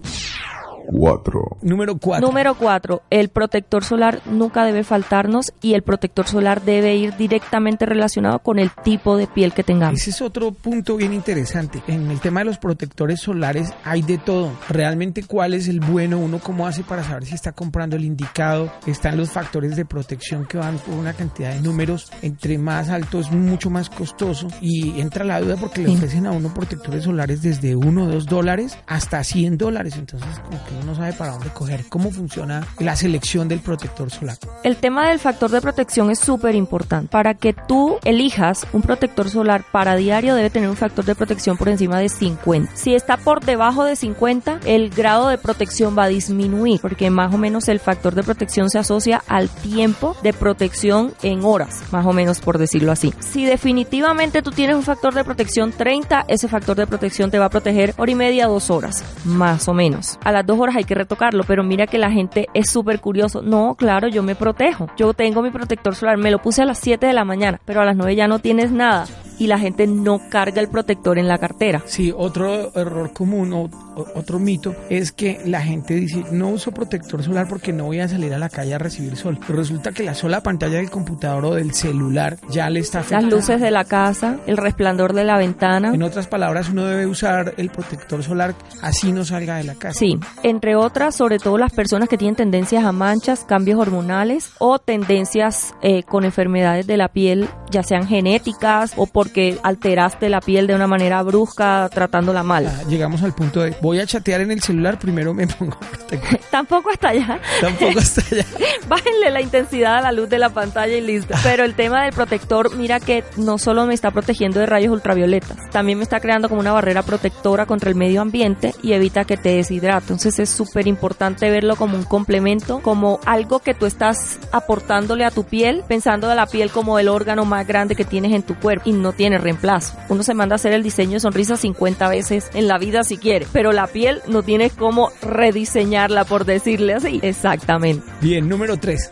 4. 0.93 1.59
número 1.63 1.97
4. 1.97 2.27
Número 2.27 2.55
4. 2.55 3.03
El 3.11 3.29
protector 3.31 3.85
solar 3.85 4.21
nunca 4.27 4.65
debe 4.65 4.85
faltarnos 4.85 5.53
y 5.63 5.75
el 5.75 5.83
protector 5.83 6.27
solar 6.27 6.63
debe 6.63 6.95
ir 6.97 7.17
directamente 7.17 7.87
relacionado 7.87 8.41
con 8.41 8.59
el 8.59 8.71
tipo 8.71 9.17
de 9.17 9.27
piel 9.27 9.53
que 9.53 9.65
tengamos. 9.65 10.01
Ese 10.01 10.11
es 10.11 10.23
otro 10.23 10.53
punto 10.53 10.97
bien 10.97 11.13
interesante. 11.13 11.83
En 11.87 12.11
el 12.11 12.21
tema 12.21 12.41
de 12.41 12.47
los 12.47 12.59
protectores 12.59 13.21
solares 13.21 13.73
hay 13.85 14.03
de 14.03 14.19
todo. 14.19 14.51
Realmente 14.69 15.23
cuál 15.25 15.55
es 15.55 15.69
el 15.69 15.81
bueno, 15.81 16.19
uno 16.19 16.39
cómo 16.39 16.67
hace 16.67 16.83
para 16.83 17.03
saber 17.03 17.25
si 17.25 17.35
está 17.35 17.53
comprando 17.53 17.97
el 17.97 18.05
indicado. 18.05 18.71
Están 18.87 19.17
los 19.17 19.31
factores 19.31 19.77
de 19.77 19.85
protección 19.85 20.45
que 20.47 20.59
van 20.59 20.77
por 20.79 20.95
una 20.95 21.15
cantidad 21.15 21.55
de 21.55 21.61
números. 21.61 22.11
Entre 22.23 22.59
más 22.59 22.91
alto 22.91 23.21
es 23.21 23.31
mucho 23.31 23.71
más 23.71 23.89
costoso. 23.89 24.49
Y 24.61 25.01
entra 25.01 25.25
la 25.25 25.41
duda 25.41 25.57
porque 25.57 25.83
le 25.83 25.91
ofrecen 25.91 26.27
a 26.27 26.33
uno 26.33 26.53
protectores 26.53 27.05
solares 27.05 27.43
desde 27.43 27.75
1 27.77 28.05
o 28.05 28.07
2 28.07 28.27
dólares 28.27 28.79
hasta 28.87 29.25
100 29.25 29.57
dólares. 29.57 29.97
Entonces 29.97 30.29
como 30.41 30.63
que 30.65 30.82
no 30.83 30.95
sabe 30.95 31.13
para 31.13 31.33
dónde 31.33 31.51
coger. 31.51 31.85
¿Cómo 31.89 32.11
funciona 32.11 32.67
la 32.79 32.97
selección 32.97 33.49
del 33.49 33.61
protector 33.61 34.11
solar? 34.11 34.37
El 34.63 34.77
tema 34.77 35.09
del 35.09 35.19
factor 35.19 35.51
de 35.51 35.61
protección 35.61 36.11
es 36.11 36.19
súper 36.19 36.55
importante. 36.55 37.09
Para 37.09 37.35
que 37.35 37.53
tú 37.53 37.99
elijas 38.05 38.67
un 38.73 38.83
protector 38.83 39.29
solar 39.29 39.65
para 39.71 39.97
diario 39.97 40.35
debe 40.35 40.51
tener 40.51 40.69
un 40.69 40.77
factor 40.77 41.05
de 41.05 41.15
protección 41.15 41.57
por 41.57 41.69
encima 41.69 41.99
de 41.99 42.09
50. 42.09 42.73
Si 42.75 42.95
está 42.95 43.17
por 43.17 43.45
debajo 43.45 43.85
de 43.85 43.97
50, 43.97 44.61
el 44.65 44.91
grado 44.91 45.29
de 45.29 45.39
protección 45.39 45.97
va 45.97 46.05
a 46.05 46.09
disminuir 46.09 46.81
porque 46.81 47.11
más 47.11 47.35
o 47.35 47.39
menos 47.39 47.69
el 47.69 47.81
factor 47.81 48.15
de 48.15 48.23
protección 48.23 48.71
se 48.71 48.79
asocia 48.79 49.23
al 49.27 49.49
tiempo 49.49 50.17
de 50.23 50.33
protección 50.33 51.13
en 51.23 51.45
horas, 51.45 51.83
más 51.93 52.07
o 52.07 52.13
menos 52.13 52.41
por 52.41 52.59
decirlo 52.59 52.93
así. 52.93 53.13
Si 53.21 53.45
definitivamente 53.45 54.43
tú 54.43 54.51
tienes 54.51 54.77
un 54.77 54.83
factor 54.83 55.15
de 55.15 55.25
protección 55.25 55.73
30, 55.73 56.25
ese 56.29 56.49
factor 56.49 56.77
de 56.77 56.87
protección 56.87 57.31
te 57.31 57.39
va 57.39 57.47
a 57.47 57.51
proteger 57.51 57.95
hora 57.97 58.11
y 58.11 58.15
media, 58.15 58.47
dos 58.47 58.71
horas, 58.71 59.05
más 59.25 59.69
o 59.69 59.75
menos. 59.75 60.19
A 60.25 60.33
las 60.33 60.47
dos 60.47 60.59
hay 60.71 60.85
que 60.85 60.95
retocarlo, 60.95 61.45
pero 61.45 61.63
mira 61.65 61.87
que 61.87 61.99
la 61.99 62.11
gente 62.11 62.49
es 62.55 62.71
súper 62.71 63.01
curioso. 63.01 63.43
No, 63.43 63.75
claro, 63.75 64.09
yo 64.09 64.23
me 64.23 64.35
protejo. 64.35 64.89
Yo 64.97 65.15
tengo 65.15 65.43
mi 65.43 65.51
protector 65.51 65.95
solar, 65.95 66.17
me 66.17 66.31
lo 66.31 66.41
puse 66.41 66.63
a 66.63 66.67
las 66.67 66.79
7 66.79 67.07
de 67.07 67.13
la 67.13 67.25
mañana, 67.25 67.61
pero 67.65 67.81
a 67.81 67.85
las 67.85 67.97
9 67.97 68.15
ya 68.15 68.29
no 68.29 68.39
tienes 68.39 68.71
nada. 68.71 69.07
Y 69.39 69.47
la 69.47 69.59
gente 69.59 69.87
no 69.87 70.21
carga 70.31 70.61
el 70.61 70.69
protector 70.69 71.19
en 71.19 71.27
la 71.27 71.39
cartera. 71.39 71.83
Sí, 71.87 72.13
otro 72.17 72.73
error 72.75 73.13
común 73.13 73.53
otro 73.95 74.39
mito 74.39 74.75
es 74.89 75.13
que 75.13 75.41
la 75.45 75.61
gente 75.61 75.95
dice, 75.95 76.25
no 76.31 76.49
uso 76.49 76.73
protector 76.73 77.23
solar 77.23 77.47
porque 77.49 77.73
no 77.73 77.85
voy 77.85 78.01
a 78.01 78.09
salir 78.09 78.33
a 78.35 78.39
la 78.39 78.49
calle 78.49 78.75
a 78.75 78.79
recibir 78.79 79.17
sol. 79.17 79.39
Pero 79.47 79.59
resulta 79.59 79.93
que 79.93 80.03
la 80.03 80.15
sola 80.15 80.43
pantalla 80.43 80.77
del 80.77 80.91
computador 80.91 81.45
o 81.45 81.55
del 81.55 81.75
celular 81.75 82.39
ya 82.49 82.71
le 82.71 82.81
está 82.81 83.01
afectando. 83.01 83.37
Las 83.37 83.49
luces 83.49 83.61
de 83.61 83.71
la 83.71 83.85
casa, 83.85 84.39
el 84.47 84.57
resplandor 84.57 85.13
de 85.13 85.25
la 85.25 85.39
ventana. 85.39 85.93
En 85.95 86.03
otras 86.03 86.27
palabras, 86.27 86.69
uno 86.69 86.85
debe 86.85 87.07
usar 87.07 87.55
el 87.57 87.71
protector 87.71 88.23
solar 88.23 88.55
así 88.81 89.13
no 89.13 89.25
salga 89.25 89.57
de 89.57 89.65
la 89.65 89.75
casa. 89.75 89.99
Sí, 89.99 90.19
entre 90.43 90.77
otras, 90.77 91.17
sobre 91.17 91.39
todo 91.39 91.59
las 91.59 91.73
personas 91.73 92.09
que 92.09 92.19
tienen 92.19 92.37
tendencias 92.37 92.85
a 92.85 92.93
manchas, 92.93 93.45
cambios 93.45 93.79
hormonales 93.79 94.53
o 94.59 94.79
tendencias 94.79 95.75
eh, 95.83 96.03
con 96.03 96.25
enfermedades 96.25 96.87
de 96.87 96.97
la 96.97 97.09
piel, 97.09 97.49
ya 97.71 97.83
sean 97.83 98.07
genéticas 98.07 98.93
o 98.97 99.07
porque 99.07 99.59
alteraste 99.63 100.29
la 100.29 100.41
piel 100.41 100.67
de 100.67 100.75
una 100.75 100.87
manera 100.87 101.23
brusca 101.23 101.89
tratándola 101.93 102.43
mal. 102.43 102.67
Ah, 102.67 102.83
llegamos 102.89 103.23
al 103.23 103.35
punto 103.35 103.63
de 103.63 103.73
voy 103.83 103.99
a 103.99 104.07
chatear 104.07 104.41
en 104.41 104.53
el 104.53 104.63
celular, 104.63 104.99
primero 104.99 105.35
me 105.35 105.47
pongo. 105.49 105.77
Tampoco 106.51 106.91
hasta 106.91 107.09
allá. 107.09 107.41
Tampoco 107.61 107.99
hasta 107.99 108.23
allá. 108.31 108.47
Bájenle 108.89 109.31
la 109.31 109.41
intensidad 109.41 109.99
a 109.99 110.01
la 110.03 110.13
luz 110.13 110.29
de 110.31 110.39
la 110.39 110.51
pantalla 110.51 110.97
y 110.97 111.01
listo. 111.01 111.35
Pero 111.43 111.65
el 111.65 111.75
tema 111.75 112.05
del 112.05 112.13
protector, 112.13 112.77
mira 112.77 113.01
que 113.01 113.25
no 113.37 113.59
solo 113.59 113.85
me 113.87 113.95
está 113.95 114.13
protegiendo 114.13 114.61
de 114.61 114.67
rayos 114.67 114.93
ultravioletas, 114.93 115.57
también 115.71 115.99
me 115.99 116.05
está 116.05 116.21
creando 116.21 116.49
como 116.49 116.61
una 116.61 116.73
barrera 116.73 117.03
protectora 117.03 117.67
contra 117.67 117.91
el 117.91 117.97
medio 117.97 118.21
ambiente 118.21 118.73
y 118.83 118.93
evita 118.93 119.25
que 119.25 119.37
te 119.37 119.57
deshidrate. 119.57 120.05
Entonces 120.05 120.39
es 120.39 120.51
súper 120.51 120.87
importante 120.87 121.51
verlo 121.51 121.75
como 121.75 121.97
un 121.97 122.05
complemento, 122.05 122.81
como 122.81 123.19
algo 123.27 123.59
que 123.59 123.75
tú 123.75 123.87
estás 123.87 124.39
aportándole 124.53 125.25
a 125.25 125.33
tu 125.33 125.43
piel, 125.43 125.83
pensando 125.89 126.29
de 126.29 126.37
la 126.37 126.47
piel 126.47 126.71
como 126.71 127.01
el 127.01 127.09
órgano 127.09 127.45
más 127.45 127.67
grande 127.67 127.97
que 127.97 128.05
tienes 128.05 128.33
en 128.33 128.45
tu 128.45 128.55
cuerpo 128.55 128.89
y 128.89 128.93
no 128.93 129.13
tiene 129.13 129.39
reemplazo. 129.39 129.97
Uno 130.09 130.23
se 130.23 130.35
manda 130.35 130.55
a 130.55 130.57
hacer 130.57 130.73
el 130.73 130.85
diseño 130.85 131.15
de 131.15 131.21
sonrisa 131.21 131.57
50 131.57 132.09
veces 132.09 132.49
en 132.55 132.69
la 132.69 132.79
vida 132.79 133.03
si 133.03 133.17
quiere, 133.17 133.47
pero 133.53 133.72
la 133.73 133.87
piel 133.87 134.23
no 134.29 134.43
tienes 134.43 134.73
cómo 134.73 135.11
rediseñarla 135.23 136.25
por 136.25 136.45
decirle 136.45 136.95
así. 136.95 137.21
Exactamente. 137.23 138.05
Bien, 138.21 138.49
número 138.49 138.77
3. 138.77 139.11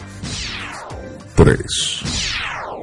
3. 1.36 2.29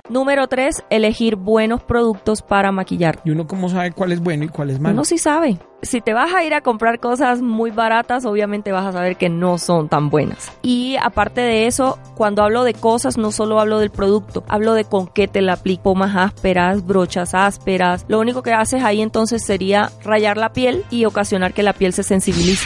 Número 0.10 0.48
3, 0.48 0.86
elegir 0.90 1.36
buenos 1.36 1.82
productos 1.84 2.42
para 2.42 2.72
maquillar. 2.72 3.20
¿Y 3.26 3.32
uno 3.32 3.46
cómo 3.46 3.68
sabe 3.68 3.92
cuál 3.92 4.14
es 4.14 4.22
bueno 4.22 4.46
y 4.46 4.48
cuál 4.48 4.70
es 4.70 4.80
malo? 4.80 4.94
Uno 4.94 5.04
sí 5.04 5.18
sabe. 5.18 5.58
Si 5.82 6.02
te 6.02 6.14
vas 6.14 6.34
a 6.34 6.44
ir 6.44 6.54
a 6.54 6.62
comprar 6.62 7.00
cosas 7.00 7.42
muy 7.42 7.72
baratas, 7.72 8.26
obviamente 8.26 8.72
vas 8.72 8.86
a 8.86 8.92
saber 8.94 9.18
que 9.18 9.30
no 9.30 9.58
son 9.58 9.90
tan 9.90 10.10
buenas. 10.10 10.52
Y 10.62 10.96
aparte 10.96 11.42
de 11.42 11.68
eso, 11.68 12.00
cuando 12.16 12.42
hablo 12.42 12.64
de 12.64 12.74
cosas, 12.74 13.18
no 13.18 13.32
solo 13.32 13.60
hablo 13.60 13.80
del 13.80 13.92
producto, 13.92 14.44
hablo 14.48 14.74
de 14.74 14.86
con 14.86 15.08
qué 15.08 15.28
te 15.28 15.42
la 15.42 15.54
aplico, 15.54 15.94
más 15.94 16.16
ásperas, 16.16 16.86
brochas 16.86 17.34
ásperas. 17.34 18.06
Lo 18.08 18.20
único 18.20 18.42
que 18.42 18.54
haces 18.54 18.84
ahí 18.84 19.02
entonces 19.02 19.44
sería 19.46 19.92
rayar 20.04 20.38
la 20.38 20.54
piel 20.54 20.84
y 20.90 21.06
ocasionar 21.06 21.54
que 21.54 21.64
la 21.64 21.74
piel 21.74 21.94
se 21.94 22.04
sensibilice. 22.04 22.66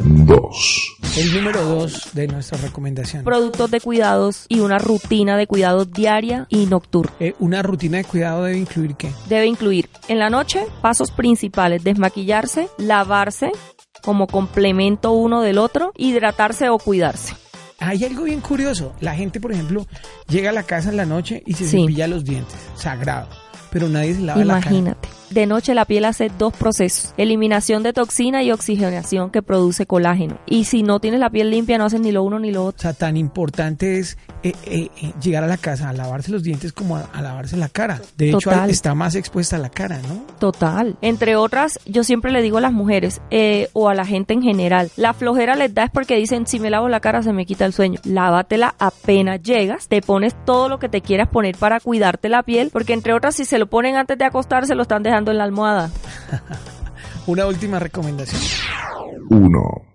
2. 0.00 1.01
El 1.16 1.34
número 1.34 1.62
2 1.62 2.14
de 2.14 2.26
nuestra 2.26 2.58
recomendación. 2.58 3.22
Productos 3.24 3.70
de 3.70 3.80
cuidados 3.80 4.46
y 4.48 4.60
una 4.60 4.78
rutina 4.78 5.36
de 5.36 5.46
cuidados 5.46 5.92
diaria 5.92 6.46
y 6.48 6.64
nocturna. 6.66 7.12
Eh, 7.20 7.34
una 7.38 7.62
rutina 7.62 7.98
de 7.98 8.04
cuidado 8.04 8.44
debe 8.44 8.58
incluir 8.58 8.94
qué? 8.96 9.10
Debe 9.28 9.46
incluir 9.46 9.90
en 10.08 10.18
la 10.18 10.30
noche 10.30 10.64
pasos 10.80 11.10
principales, 11.10 11.84
desmaquillarse, 11.84 12.68
lavarse 12.78 13.52
como 14.02 14.26
complemento 14.26 15.12
uno 15.12 15.42
del 15.42 15.58
otro, 15.58 15.92
hidratarse 15.98 16.70
o 16.70 16.78
cuidarse. 16.78 17.34
Hay 17.78 18.02
algo 18.04 18.24
bien 18.24 18.40
curioso. 18.40 18.94
La 19.00 19.14
gente, 19.14 19.38
por 19.40 19.52
ejemplo, 19.52 19.86
llega 20.28 20.50
a 20.50 20.52
la 20.54 20.62
casa 20.62 20.88
en 20.90 20.96
la 20.96 21.04
noche 21.04 21.42
y 21.44 21.52
se 21.54 21.66
Sí. 21.68 21.80
cepilla 21.82 22.06
los 22.06 22.24
dientes. 22.24 22.56
Sagrado. 22.74 23.28
Pero 23.70 23.88
nadie 23.88 24.14
se 24.14 24.20
lava 24.22 24.42
la 24.44 24.54
cara. 24.60 24.70
Imagínate. 24.70 25.08
De 25.32 25.46
noche 25.46 25.74
la 25.74 25.84
piel 25.84 26.04
hace 26.04 26.30
dos 26.38 26.52
procesos, 26.52 27.14
eliminación 27.16 27.82
de 27.82 27.92
toxina 27.92 28.42
y 28.42 28.52
oxigenación 28.52 29.30
que 29.30 29.42
produce 29.42 29.86
colágeno. 29.86 30.38
Y 30.46 30.64
si 30.64 30.82
no 30.82 31.00
tienes 31.00 31.20
la 31.20 31.30
piel 31.30 31.50
limpia 31.50 31.78
no 31.78 31.84
haces 31.86 32.00
ni 32.00 32.12
lo 32.12 32.22
uno 32.22 32.38
ni 32.38 32.50
lo 32.50 32.64
O 32.64 32.66
otro. 32.68 32.82
sea, 32.82 32.92
tan 32.92 33.16
importante 33.16 33.98
es 33.98 34.18
eh, 34.42 34.52
eh, 34.66 34.88
eh, 35.00 35.12
llegar 35.22 35.44
a 35.44 35.46
la 35.46 35.56
casa 35.56 35.88
a 35.88 35.92
lavarse 35.92 36.30
los 36.30 36.42
dientes 36.42 36.72
como 36.72 36.96
a, 36.96 37.08
a 37.12 37.22
lavarse 37.22 37.56
la 37.56 37.68
cara. 37.68 38.00
De 38.16 38.28
hecho, 38.28 38.50
Total. 38.50 38.68
está 38.70 38.94
más 38.94 39.14
expuesta 39.14 39.56
la 39.58 39.70
cara, 39.70 40.00
¿no? 40.02 40.22
Total. 40.38 40.96
Entre 41.00 41.36
otras, 41.36 41.78
yo 41.86 42.04
siempre 42.04 42.30
le 42.32 42.42
digo 42.42 42.58
a 42.58 42.60
las 42.60 42.72
mujeres 42.72 43.20
eh, 43.30 43.68
o 43.72 43.88
a 43.88 43.94
la 43.94 44.04
gente 44.04 44.34
en 44.34 44.42
general, 44.42 44.90
la 44.96 45.14
flojera 45.14 45.54
les 45.56 45.72
da 45.72 45.84
es 45.84 45.90
porque 45.90 46.16
dicen, 46.16 46.46
si 46.46 46.60
me 46.60 46.68
lavo 46.70 46.88
la 46.88 47.00
cara 47.00 47.22
se 47.22 47.32
me 47.32 47.46
quita 47.46 47.64
el 47.64 47.72
sueño. 47.72 48.00
Lávatela 48.04 48.74
apenas 48.78 49.40
llegas, 49.42 49.88
te 49.88 50.02
pones 50.02 50.34
todo 50.44 50.68
lo 50.68 50.78
que 50.78 50.88
te 50.88 51.00
quieras 51.00 51.28
poner 51.28 51.56
para 51.56 51.80
cuidarte 51.80 52.28
la 52.28 52.42
piel, 52.42 52.70
porque 52.70 52.92
entre 52.92 53.14
otras, 53.14 53.36
si 53.36 53.44
se 53.44 53.58
lo 53.58 53.66
ponen 53.68 53.96
antes 53.96 54.18
de 54.18 54.24
acostarse, 54.24 54.74
lo 54.74 54.82
están 54.82 55.02
dejando 55.02 55.21
en 55.30 55.38
la 55.38 55.44
almohada. 55.44 55.90
Una 57.26 57.46
última 57.46 57.78
recomendación. 57.78 58.40
1. 59.30 59.91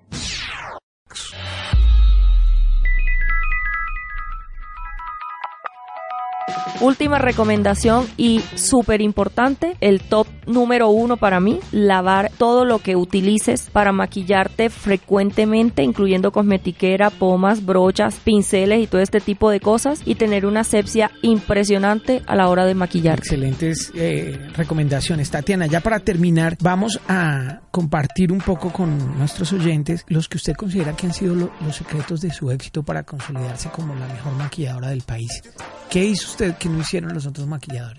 Última 6.80 7.18
recomendación 7.18 8.06
y 8.18 8.40
súper 8.56 9.02
importante, 9.02 9.76
el 9.82 10.00
top 10.02 10.28
número 10.46 10.90
uno 10.90 11.18
para 11.18 11.40
mí, 11.40 11.60
lavar 11.72 12.32
todo 12.38 12.66
lo 12.66 12.80
que 12.80 12.96
utilices 12.96 13.70
para 13.72 13.92
maquillarte 13.92 14.70
frecuentemente, 14.70 15.82
incluyendo 15.82 16.32
cosmetiquera, 16.32 17.10
pomas, 17.10 17.66
brochas, 17.66 18.16
pinceles 18.24 18.84
y 18.84 18.88
todo 18.88 19.02
este 19.02 19.20
tipo 19.20 19.50
de 19.50 19.60
cosas 19.60 20.02
y 20.06 20.16
tener 20.16 20.46
una 20.46 20.60
asepsia 20.62 21.10
impresionante 21.24 22.22
a 22.28 22.36
la 22.36 22.48
hora 22.48 22.66
de 22.66 22.76
maquillar. 22.76 23.18
Excelentes 23.18 23.92
eh, 23.96 24.40
recomendaciones. 24.56 25.32
Tatiana, 25.32 25.66
ya 25.66 25.80
para 25.82 26.00
terminar, 26.00 26.58
vamos 26.62 27.00
a 27.08 27.62
compartir 27.72 28.32
un 28.32 28.40
poco 28.40 28.72
con 28.72 29.18
nuestros 29.18 29.52
oyentes 29.52 30.06
los 30.10 30.30
que 30.30 30.38
usted 30.38 30.54
considera 30.54 30.96
que 30.96 31.08
han 31.08 31.14
sido 31.14 31.34
lo- 31.34 31.52
los 31.66 31.76
secretos 31.76 32.22
de 32.22 32.32
su 32.32 32.52
éxito 32.52 32.84
para 32.84 33.02
consolidarse 33.04 33.70
como 33.70 33.96
la 33.96 34.08
mejor 34.08 34.34
maquilladora 34.34 34.90
del 34.90 35.02
país. 35.02 35.42
¿Qué 35.90 36.04
hizo 36.06 36.28
usted 36.38 36.56
que 36.58 36.70
no 36.70 36.80
hicieron 36.80 37.14
los 37.14 37.26
otros 37.26 37.48
maquilladores? 37.48 37.98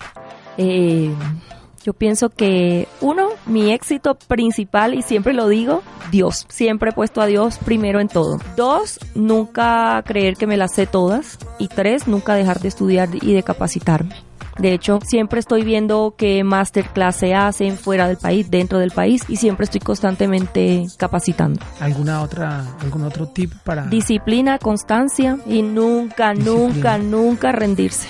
Eh, 0.56 1.12
yo 1.84 1.92
pienso 1.92 2.30
que 2.30 2.86
uno, 3.00 3.30
mi 3.46 3.72
éxito 3.72 4.14
principal, 4.14 4.94
y 4.94 5.02
siempre 5.02 5.32
lo 5.32 5.48
digo, 5.48 5.82
Dios. 6.12 6.46
Siempre 6.48 6.90
he 6.90 6.92
puesto 6.92 7.20
a 7.20 7.26
Dios 7.26 7.58
primero 7.58 8.00
en 8.00 8.08
todo. 8.08 8.38
Dos, 8.56 9.00
nunca 9.14 10.02
creer 10.06 10.36
que 10.36 10.46
me 10.46 10.56
las 10.56 10.74
sé 10.74 10.86
todas. 10.86 11.38
Y 11.58 11.68
tres, 11.68 12.06
nunca 12.06 12.34
dejar 12.34 12.60
de 12.60 12.68
estudiar 12.68 13.08
y 13.12 13.32
de 13.32 13.42
capacitarme. 13.42 14.14
De 14.58 14.72
hecho, 14.72 14.98
siempre 15.04 15.38
estoy 15.38 15.62
viendo 15.62 16.14
qué 16.16 16.42
masterclass 16.42 17.16
se 17.16 17.34
hacen 17.34 17.76
fuera 17.76 18.08
del 18.08 18.16
país, 18.16 18.50
dentro 18.50 18.80
del 18.80 18.90
país, 18.90 19.22
y 19.28 19.36
siempre 19.36 19.64
estoy 19.64 19.80
constantemente 19.80 20.86
capacitando. 20.96 21.60
¿Alguna 21.80 22.22
otra, 22.22 22.64
algún 22.80 23.04
otro 23.04 23.28
tip 23.28 23.52
para 23.64 23.86
Disciplina, 23.86 24.58
constancia 24.58 25.38
y 25.46 25.62
nunca, 25.62 26.32
Disciplina. 26.32 26.58
nunca, 26.58 26.98
nunca 26.98 27.52
rendirse. 27.52 28.08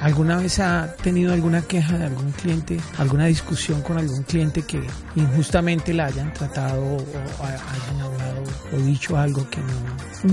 ¿Alguna 0.00 0.36
vez 0.36 0.60
ha 0.60 0.94
tenido 1.02 1.32
alguna 1.32 1.62
queja 1.62 1.96
de 1.98 2.04
algún 2.04 2.30
cliente, 2.32 2.78
alguna 2.98 3.26
discusión 3.26 3.80
con 3.82 3.98
algún 3.98 4.22
cliente 4.24 4.62
que 4.62 4.80
injustamente 5.16 5.94
la 5.94 6.06
hayan 6.06 6.32
tratado 6.32 6.82
o 6.82 6.98
ha- 7.42 7.46
hayan 7.48 8.00
hablado 8.02 8.42
o 8.74 8.76
dicho 8.76 9.16
algo 9.16 9.48
que 9.50 9.60
no? 9.60 9.66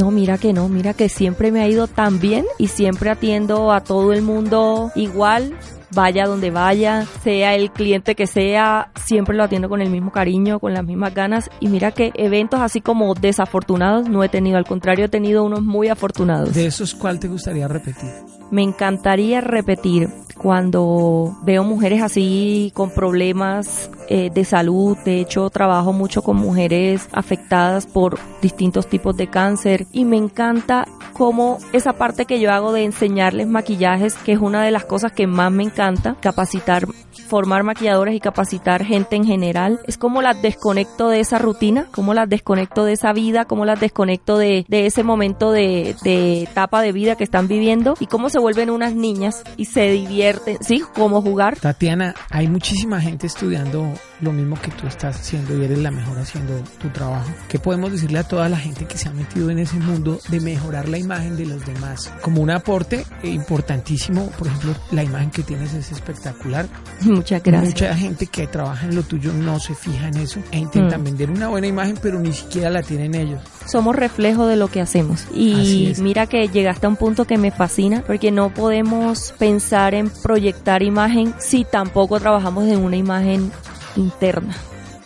No, 0.05 0.11
mira 0.11 0.37
que 0.37 0.51
no, 0.53 0.67
mira 0.67 0.93
que 0.93 1.07
siempre 1.09 1.51
me 1.51 1.61
ha 1.61 1.67
ido 1.69 1.87
tan 1.87 2.19
bien 2.19 2.45
y 2.57 2.67
siempre 2.67 3.09
atiendo 3.09 3.71
a 3.71 3.81
todo 3.81 4.11
el 4.11 4.21
mundo 4.21 4.91
igual, 4.95 5.55
vaya 5.91 6.25
donde 6.25 6.51
vaya, 6.51 7.05
sea 7.23 7.55
el 7.55 7.71
cliente 7.71 8.15
que 8.15 8.27
sea, 8.27 8.89
siempre 9.05 9.35
lo 9.35 9.43
atiendo 9.43 9.69
con 9.69 9.81
el 9.81 9.89
mismo 9.89 10.11
cariño, 10.11 10.59
con 10.59 10.73
las 10.73 10.83
mismas 10.85 11.13
ganas 11.15 11.49
y 11.61 11.67
mira 11.69 11.91
que 11.91 12.11
eventos 12.15 12.59
así 12.59 12.81
como 12.81 13.13
desafortunados 13.15 14.09
no 14.09 14.23
he 14.23 14.29
tenido, 14.29 14.57
al 14.57 14.65
contrario 14.65 15.05
he 15.05 15.09
tenido 15.09 15.43
unos 15.43 15.61
muy 15.61 15.87
afortunados. 15.87 16.53
¿De 16.53 16.65
esos 16.65 16.93
cuál 16.93 17.19
te 17.19 17.27
gustaría 17.29 17.67
repetir? 17.67 18.09
Me 18.53 18.61
encantaría 18.61 19.41
repetir 19.41 20.09
cuando 20.37 21.35
veo 21.41 21.63
mujeres 21.63 22.03
así 22.03 22.71
con 22.75 22.91
problemas 22.91 23.89
eh, 24.07 24.29
de 24.31 24.45
salud. 24.45 24.95
De 25.03 25.19
hecho, 25.19 25.49
trabajo 25.49 25.91
mucho 25.91 26.21
con 26.21 26.37
mujeres 26.37 27.09
afectadas 27.13 27.87
por 27.87 28.19
distintos 28.43 28.85
tipos 28.85 29.17
de 29.17 29.27
cáncer 29.27 29.87
y 29.91 30.05
me 30.05 30.17
encanta 30.17 30.85
cómo 31.13 31.57
esa 31.71 31.93
parte 31.93 32.25
que 32.25 32.39
yo 32.39 32.51
hago 32.51 32.73
de 32.73 32.83
enseñarles 32.83 33.47
maquillajes, 33.47 34.13
que 34.13 34.33
es 34.33 34.39
una 34.39 34.63
de 34.63 34.69
las 34.69 34.85
cosas 34.85 35.13
que 35.13 35.25
más 35.25 35.51
me 35.51 35.63
encanta, 35.63 36.15
capacitar 36.19 36.85
formar 37.33 37.63
maquilladores 37.63 38.13
y 38.13 38.19
capacitar 38.19 38.85
gente 38.85 39.15
en 39.15 39.25
general, 39.25 39.79
es 39.87 39.97
como 39.97 40.21
las 40.21 40.39
desconecto 40.39 41.09
de 41.09 41.19
esa 41.19 41.39
rutina, 41.39 41.87
como 41.89 42.13
las 42.13 42.29
desconecto 42.29 42.85
de 42.85 42.93
esa 42.93 43.11
vida, 43.11 43.45
como 43.45 43.65
las 43.65 43.79
desconecto 43.79 44.37
de, 44.37 44.67
de 44.67 44.85
ese 44.85 45.01
momento 45.01 45.51
de, 45.51 45.95
de 46.03 46.43
etapa 46.43 46.83
de 46.83 46.91
vida 46.91 47.15
que 47.15 47.23
están 47.23 47.47
viviendo 47.47 47.95
y 47.99 48.05
cómo 48.05 48.29
se 48.29 48.37
vuelven 48.37 48.69
unas 48.69 48.93
niñas 48.93 49.41
y 49.57 49.65
se 49.65 49.89
divierten, 49.89 50.59
¿sí? 50.61 50.83
Cómo 50.93 51.23
jugar. 51.23 51.57
Tatiana, 51.57 52.13
hay 52.29 52.47
muchísima 52.47 53.01
gente 53.01 53.25
estudiando 53.25 53.91
lo 54.21 54.31
mismo 54.31 54.55
que 54.61 54.69
tú 54.69 54.85
estás 54.85 55.19
haciendo 55.19 55.57
y 55.57 55.65
eres 55.65 55.79
la 55.79 55.89
mejor 55.89 56.19
haciendo 56.19 56.53
tu 56.79 56.89
trabajo. 56.89 57.31
¿Qué 57.49 57.57
podemos 57.57 57.91
decirle 57.91 58.19
a 58.19 58.27
toda 58.27 58.47
la 58.47 58.57
gente 58.57 58.85
que 58.85 58.99
se 58.99 59.09
ha 59.09 59.11
metido 59.11 59.49
en 59.49 59.57
ese 59.57 59.77
mundo 59.77 60.19
de 60.29 60.39
mejorar 60.39 60.87
la 60.87 60.99
imagen 60.99 61.35
de 61.35 61.47
los 61.47 61.65
demás? 61.65 62.13
Como 62.21 62.43
un 62.43 62.51
aporte 62.51 63.07
importantísimo, 63.23 64.27
por 64.37 64.45
ejemplo, 64.45 64.75
la 64.91 65.03
imagen 65.03 65.31
que 65.31 65.41
tienes 65.41 65.73
es 65.73 65.91
espectacular. 65.91 66.67
Muchas 67.23 67.41
gracias. 67.41 67.73
Mucha 67.73 67.95
gente 67.95 68.27
que 68.27 68.47
trabaja 68.47 68.85
en 68.85 68.95
lo 68.95 69.03
tuyo 69.03 69.31
no 69.31 69.57
se 69.57 69.73
fija 69.73 70.09
en 70.09 70.17
eso 70.17 70.41
e 70.51 70.57
intentan 70.57 70.99
Mm. 70.99 71.03
vender 71.05 71.31
una 71.31 71.47
buena 71.47 71.67
imagen, 71.67 71.97
pero 72.01 72.19
ni 72.19 72.33
siquiera 72.33 72.69
la 72.69 72.83
tienen 72.83 73.15
ellos. 73.15 73.39
Somos 73.65 73.95
reflejo 73.95 74.45
de 74.45 74.57
lo 74.57 74.67
que 74.67 74.81
hacemos. 74.81 75.25
Y 75.33 75.93
mira 75.99 76.27
que 76.27 76.49
llegaste 76.49 76.85
a 76.85 76.89
un 76.89 76.97
punto 76.97 77.23
que 77.23 77.37
me 77.37 77.51
fascina 77.51 78.03
porque 78.05 78.29
no 78.31 78.53
podemos 78.53 79.33
pensar 79.39 79.93
en 79.93 80.09
proyectar 80.09 80.83
imagen 80.83 81.33
si 81.39 81.63
tampoco 81.63 82.19
trabajamos 82.19 82.67
en 82.67 82.79
una 82.79 82.97
imagen 82.97 83.53
interna. 83.95 84.53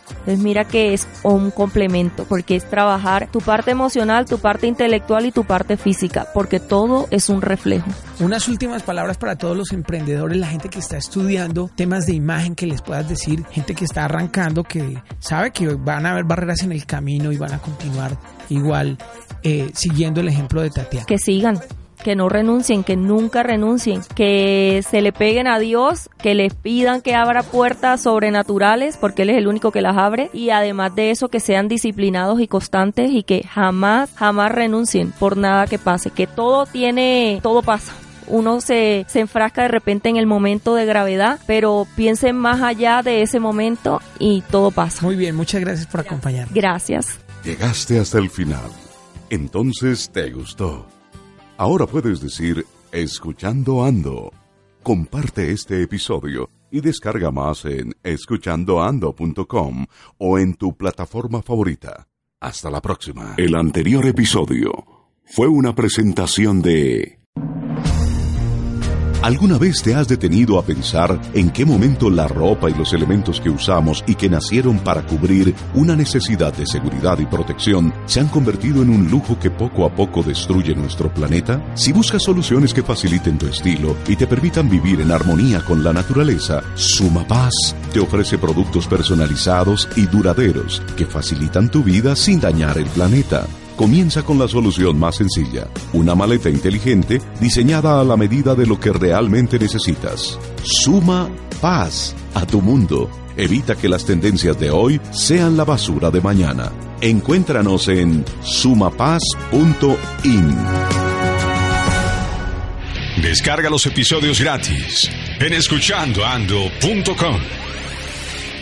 Entonces 0.10 0.40
mira 0.40 0.66
que 0.66 0.94
es 0.94 1.08
un 1.24 1.52
complemento 1.52 2.26
porque 2.26 2.56
es 2.56 2.70
trabajar 2.70 3.30
tu 3.32 3.40
parte 3.40 3.72
emocional, 3.72 4.26
tu 4.26 4.40
parte 4.40 4.68
intelectual 4.68 5.26
y 5.26 5.32
tu 5.32 5.44
parte 5.44 5.78
física 5.78 6.28
porque 6.34 6.60
todo 6.60 7.08
es 7.12 7.30
un 7.30 7.42
reflejo. 7.42 7.88
Unas 8.20 8.48
últimas 8.48 8.84
palabras 8.84 9.18
para 9.18 9.38
todos 9.38 9.56
los 9.56 9.72
emprendedores, 9.72 10.38
la 10.38 10.48
gente 10.48 10.70
que 10.70 10.80
está 10.80 10.98
estudiando 10.98 11.70
temas 11.76 12.06
de 12.06 12.14
imagen 12.14 12.56
que 12.56 12.68
les 12.68 12.82
puedas 12.82 13.08
decir, 13.08 13.46
gente 13.52 13.76
que 13.76 13.86
está 13.86 14.06
arrancando, 14.06 14.64
que 14.64 15.02
sabe 15.20 15.52
que 15.52 15.68
van 15.68 16.06
a 16.06 16.12
haber 16.12 16.26
barreras 16.26 16.64
en 16.64 16.72
el 16.72 16.86
camino 16.86 17.32
y 17.32 17.38
van 17.38 17.54
a 17.54 17.60
continuar 17.60 18.18
igual 18.50 18.98
eh, 19.44 19.72
siguiendo 19.74 20.22
el 20.22 20.28
ejemplo 20.28 20.62
de 20.62 20.70
Tatiana. 20.70 21.06
que 21.06 21.18
sigan, 21.18 21.60
que 22.04 22.16
no 22.16 22.30
renuncien, 22.30 22.84
que 22.84 22.96
nunca 22.96 23.44
renuncien, 23.44 24.02
que 24.16 24.84
se 24.90 25.02
le 25.02 25.12
peguen 25.12 25.48
a 25.48 25.60
Dios, 25.60 26.10
que 26.22 26.36
les 26.36 26.54
pidan 26.54 27.02
que 27.02 27.16
abra 27.16 27.44
puertas 27.44 28.02
sobrenaturales, 28.02 28.98
porque 28.98 29.24
Él 29.24 29.32
es 29.32 29.38
el 29.38 29.48
único 29.48 29.72
que 29.72 29.82
las 29.82 29.98
abre, 29.98 30.30
y 30.34 30.50
además 30.50 30.96
de 30.96 31.12
eso 31.12 31.30
que 31.30 31.40
sean 31.40 31.68
disciplinados 31.68 32.40
y 32.40 32.48
constantes 32.48 33.12
y 33.12 33.24
que 33.24 33.44
jamás, 33.44 34.12
jamás 34.16 34.52
renuncien 34.52 35.12
por 35.12 35.38
nada 35.38 35.68
que 35.68 35.80
pase, 35.80 36.12
que 36.12 36.28
todo 36.28 36.66
tiene, 36.66 37.40
todo 37.44 37.62
pasa. 37.62 37.94
Uno 38.28 38.60
se, 38.60 39.06
se 39.08 39.22
enfrasca 39.22 39.62
de 39.64 39.70
repente 39.70 40.10
en 40.10 40.18
el 40.18 40.26
momento 40.26 40.76
de 40.76 40.86
gravedad, 40.86 41.40
pero 41.48 41.88
piensen 41.96 42.36
más 42.36 42.62
allá 42.62 43.02
de 43.02 43.22
ese 43.22 43.40
momento 43.40 44.02
y 44.20 44.42
todo 44.52 44.72
pasa. 44.72 45.06
Muy 45.06 45.16
bien, 45.16 45.36
muchas 45.36 45.62
gracias 45.62 45.88
por 45.88 46.02
acompañarnos. 46.02 46.54
Gracias. 46.54 47.20
Llegaste 47.44 48.00
hasta 48.00 48.18
el 48.18 48.30
final. 48.30 48.70
Entonces 49.30 50.10
te 50.12 50.32
gustó. 50.32 50.86
Ahora 51.60 51.88
puedes 51.88 52.22
decir, 52.22 52.68
escuchando 52.92 53.84
ando. 53.84 54.32
Comparte 54.84 55.52
este 55.52 55.82
episodio 55.82 56.52
y 56.70 56.82
descarga 56.82 57.32
más 57.32 57.66
en 57.66 57.96
escuchandoando.com 58.04 59.88
o 60.20 60.38
en 60.38 60.54
tu 60.54 60.78
plataforma 60.78 61.42
favorita. 61.42 62.08
Hasta 62.40 62.70
la 62.70 62.80
próxima. 62.80 63.34
El 63.38 63.56
anterior 63.56 64.06
episodio 64.06 64.86
fue 65.26 65.48
una 65.48 65.74
presentación 65.74 66.62
de 66.62 67.18
¿Alguna 69.24 69.58
vez 69.58 69.82
te 69.82 69.96
has 69.96 70.08
detenido 70.08 70.60
a 70.60 70.64
pensar 70.64 71.20
en 71.34 71.50
qué 71.50 71.66
momento 71.66 72.10
la 72.10 72.28
ropa 72.28 72.70
y 72.70 72.76
los 72.76 72.94
elementos 72.94 73.42
que 73.42 73.50
usamos 73.50 74.04
y 74.06 74.14
que 74.14 74.30
nacieron 74.30 74.78
para 74.78 75.02
cubrir 75.02 75.56
una 75.74 75.96
necesidad 75.96 76.54
de 76.54 76.68
seguridad 76.68 77.18
y 77.18 77.26
protección 77.26 77.92
se 78.06 78.20
han 78.20 78.28
convertido 78.28 78.84
en 78.84 78.92
un 78.92 79.10
lujo 79.10 79.40
que 79.40 79.50
poco 79.50 79.86
a 79.86 79.90
poco 79.90 80.22
destruye 80.22 80.76
nuestro 80.76 81.12
planeta? 81.12 81.74
Si 81.74 81.92
buscas 81.92 82.24
soluciones 82.24 82.76
que 82.76 82.84
faciliten 82.84 83.40
tu 83.40 83.48
estilo 83.48 83.96
y 84.08 84.16
te 84.16 84.28
permitan 84.28 84.70
vivir 84.70 85.02
en 85.02 85.12
armonía 85.12 85.62
con 85.66 85.84
la 85.84 85.94
naturaleza, 85.94 86.62
Suma 86.76 87.28
Paz 87.28 87.76
te 87.92 88.00
ofrece 88.00 88.38
productos 88.38 88.88
personalizados 88.88 89.90
y 89.96 90.06
duraderos 90.06 90.84
que 90.96 91.08
facilitan 91.08 91.72
tu 91.72 91.84
vida 91.84 92.16
sin 92.16 92.40
dañar 92.40 92.78
el 92.78 92.86
planeta. 92.86 93.48
Comienza 93.78 94.24
con 94.24 94.40
la 94.40 94.48
solución 94.48 94.98
más 94.98 95.18
sencilla, 95.18 95.68
una 95.94 96.16
maleta 96.16 96.50
inteligente 96.50 97.22
diseñada 97.40 98.02
a 98.02 98.04
la 98.04 98.18
medida 98.18 98.56
de 98.56 98.66
lo 98.66 98.80
que 98.80 98.92
realmente 98.92 99.60
necesitas. 99.60 100.40
Suma 100.64 101.30
paz 101.62 102.16
a 102.34 102.48
tu 102.48 102.60
mundo. 102.60 103.08
Evita 103.38 103.76
que 103.76 103.88
las 103.88 104.04
tendencias 104.04 104.60
de 104.60 104.72
hoy 104.72 105.00
sean 105.12 105.56
la 105.56 105.64
basura 105.64 106.10
de 106.10 106.22
mañana. 106.22 106.72
Encuéntranos 107.02 107.88
en 107.88 108.26
sumapaz.in. 108.42 109.18
Descarga 113.22 113.70
los 113.70 113.86
episodios 113.86 114.42
gratis 114.42 115.08
en 115.40 115.54
escuchandoando.com. 115.54 117.42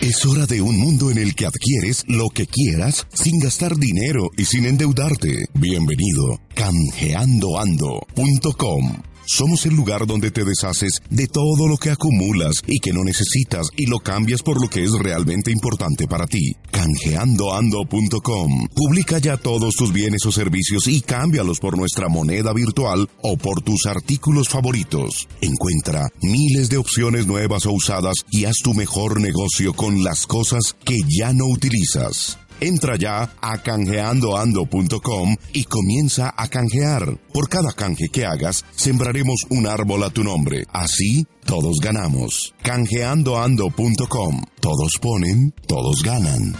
Es 0.06 0.24
hora 0.24 0.46
de 0.46 0.62
un 0.62 0.78
mundo 0.78 1.10
en 1.10 1.18
el 1.18 1.34
que 1.34 1.46
adquieres 1.46 2.04
lo 2.06 2.28
que 2.28 2.46
quieras 2.46 3.08
sin 3.12 3.40
gastar 3.40 3.74
dinero 3.74 4.30
y 4.36 4.44
sin 4.44 4.64
endeudarte. 4.64 5.46
Bienvenido, 5.52 6.38
canjeandoando.com. 6.54 9.02
Somos 9.26 9.66
el 9.66 9.74
lugar 9.74 10.06
donde 10.06 10.30
te 10.30 10.44
deshaces 10.44 11.00
de 11.10 11.26
todo 11.26 11.66
lo 11.68 11.76
que 11.76 11.90
acumulas 11.90 12.62
y 12.66 12.78
que 12.78 12.92
no 12.92 13.02
necesitas 13.02 13.66
y 13.76 13.86
lo 13.86 13.98
cambias 13.98 14.42
por 14.42 14.60
lo 14.62 14.68
que 14.68 14.84
es 14.84 14.92
realmente 14.92 15.50
importante 15.50 16.06
para 16.06 16.26
ti. 16.26 16.54
Canjeandoando.com. 16.70 18.68
Publica 18.74 19.18
ya 19.18 19.36
todos 19.36 19.74
tus 19.74 19.92
bienes 19.92 20.24
o 20.26 20.32
servicios 20.32 20.86
y 20.86 21.00
cámbialos 21.00 21.58
por 21.58 21.76
nuestra 21.76 22.08
moneda 22.08 22.52
virtual 22.52 23.10
o 23.20 23.36
por 23.36 23.62
tus 23.62 23.86
artículos 23.86 24.48
favoritos. 24.48 25.28
Encuentra 25.40 26.08
miles 26.22 26.68
de 26.68 26.76
opciones 26.76 27.26
nuevas 27.26 27.66
o 27.66 27.72
usadas 27.72 28.14
y 28.30 28.44
haz 28.44 28.56
tu 28.62 28.74
mejor 28.74 29.20
negocio 29.20 29.74
con 29.74 30.04
las 30.04 30.26
cosas 30.26 30.76
que 30.84 30.98
ya 31.08 31.32
no 31.32 31.46
utilizas. 31.46 32.38
Entra 32.60 32.96
ya 32.96 33.30
a 33.40 33.58
canjeandoando.com 33.58 35.36
y 35.52 35.64
comienza 35.64 36.34
a 36.36 36.48
canjear. 36.48 37.18
Por 37.32 37.48
cada 37.48 37.72
canje 37.72 38.08
que 38.12 38.24
hagas, 38.24 38.64
sembraremos 38.74 39.42
un 39.50 39.66
árbol 39.66 40.04
a 40.04 40.10
tu 40.10 40.24
nombre. 40.24 40.64
Así, 40.72 41.26
todos 41.44 41.76
ganamos. 41.82 42.54
Canjeandoando.com. 42.62 44.42
Todos 44.60 44.92
ponen, 45.00 45.54
todos 45.66 46.02
ganan. 46.02 46.54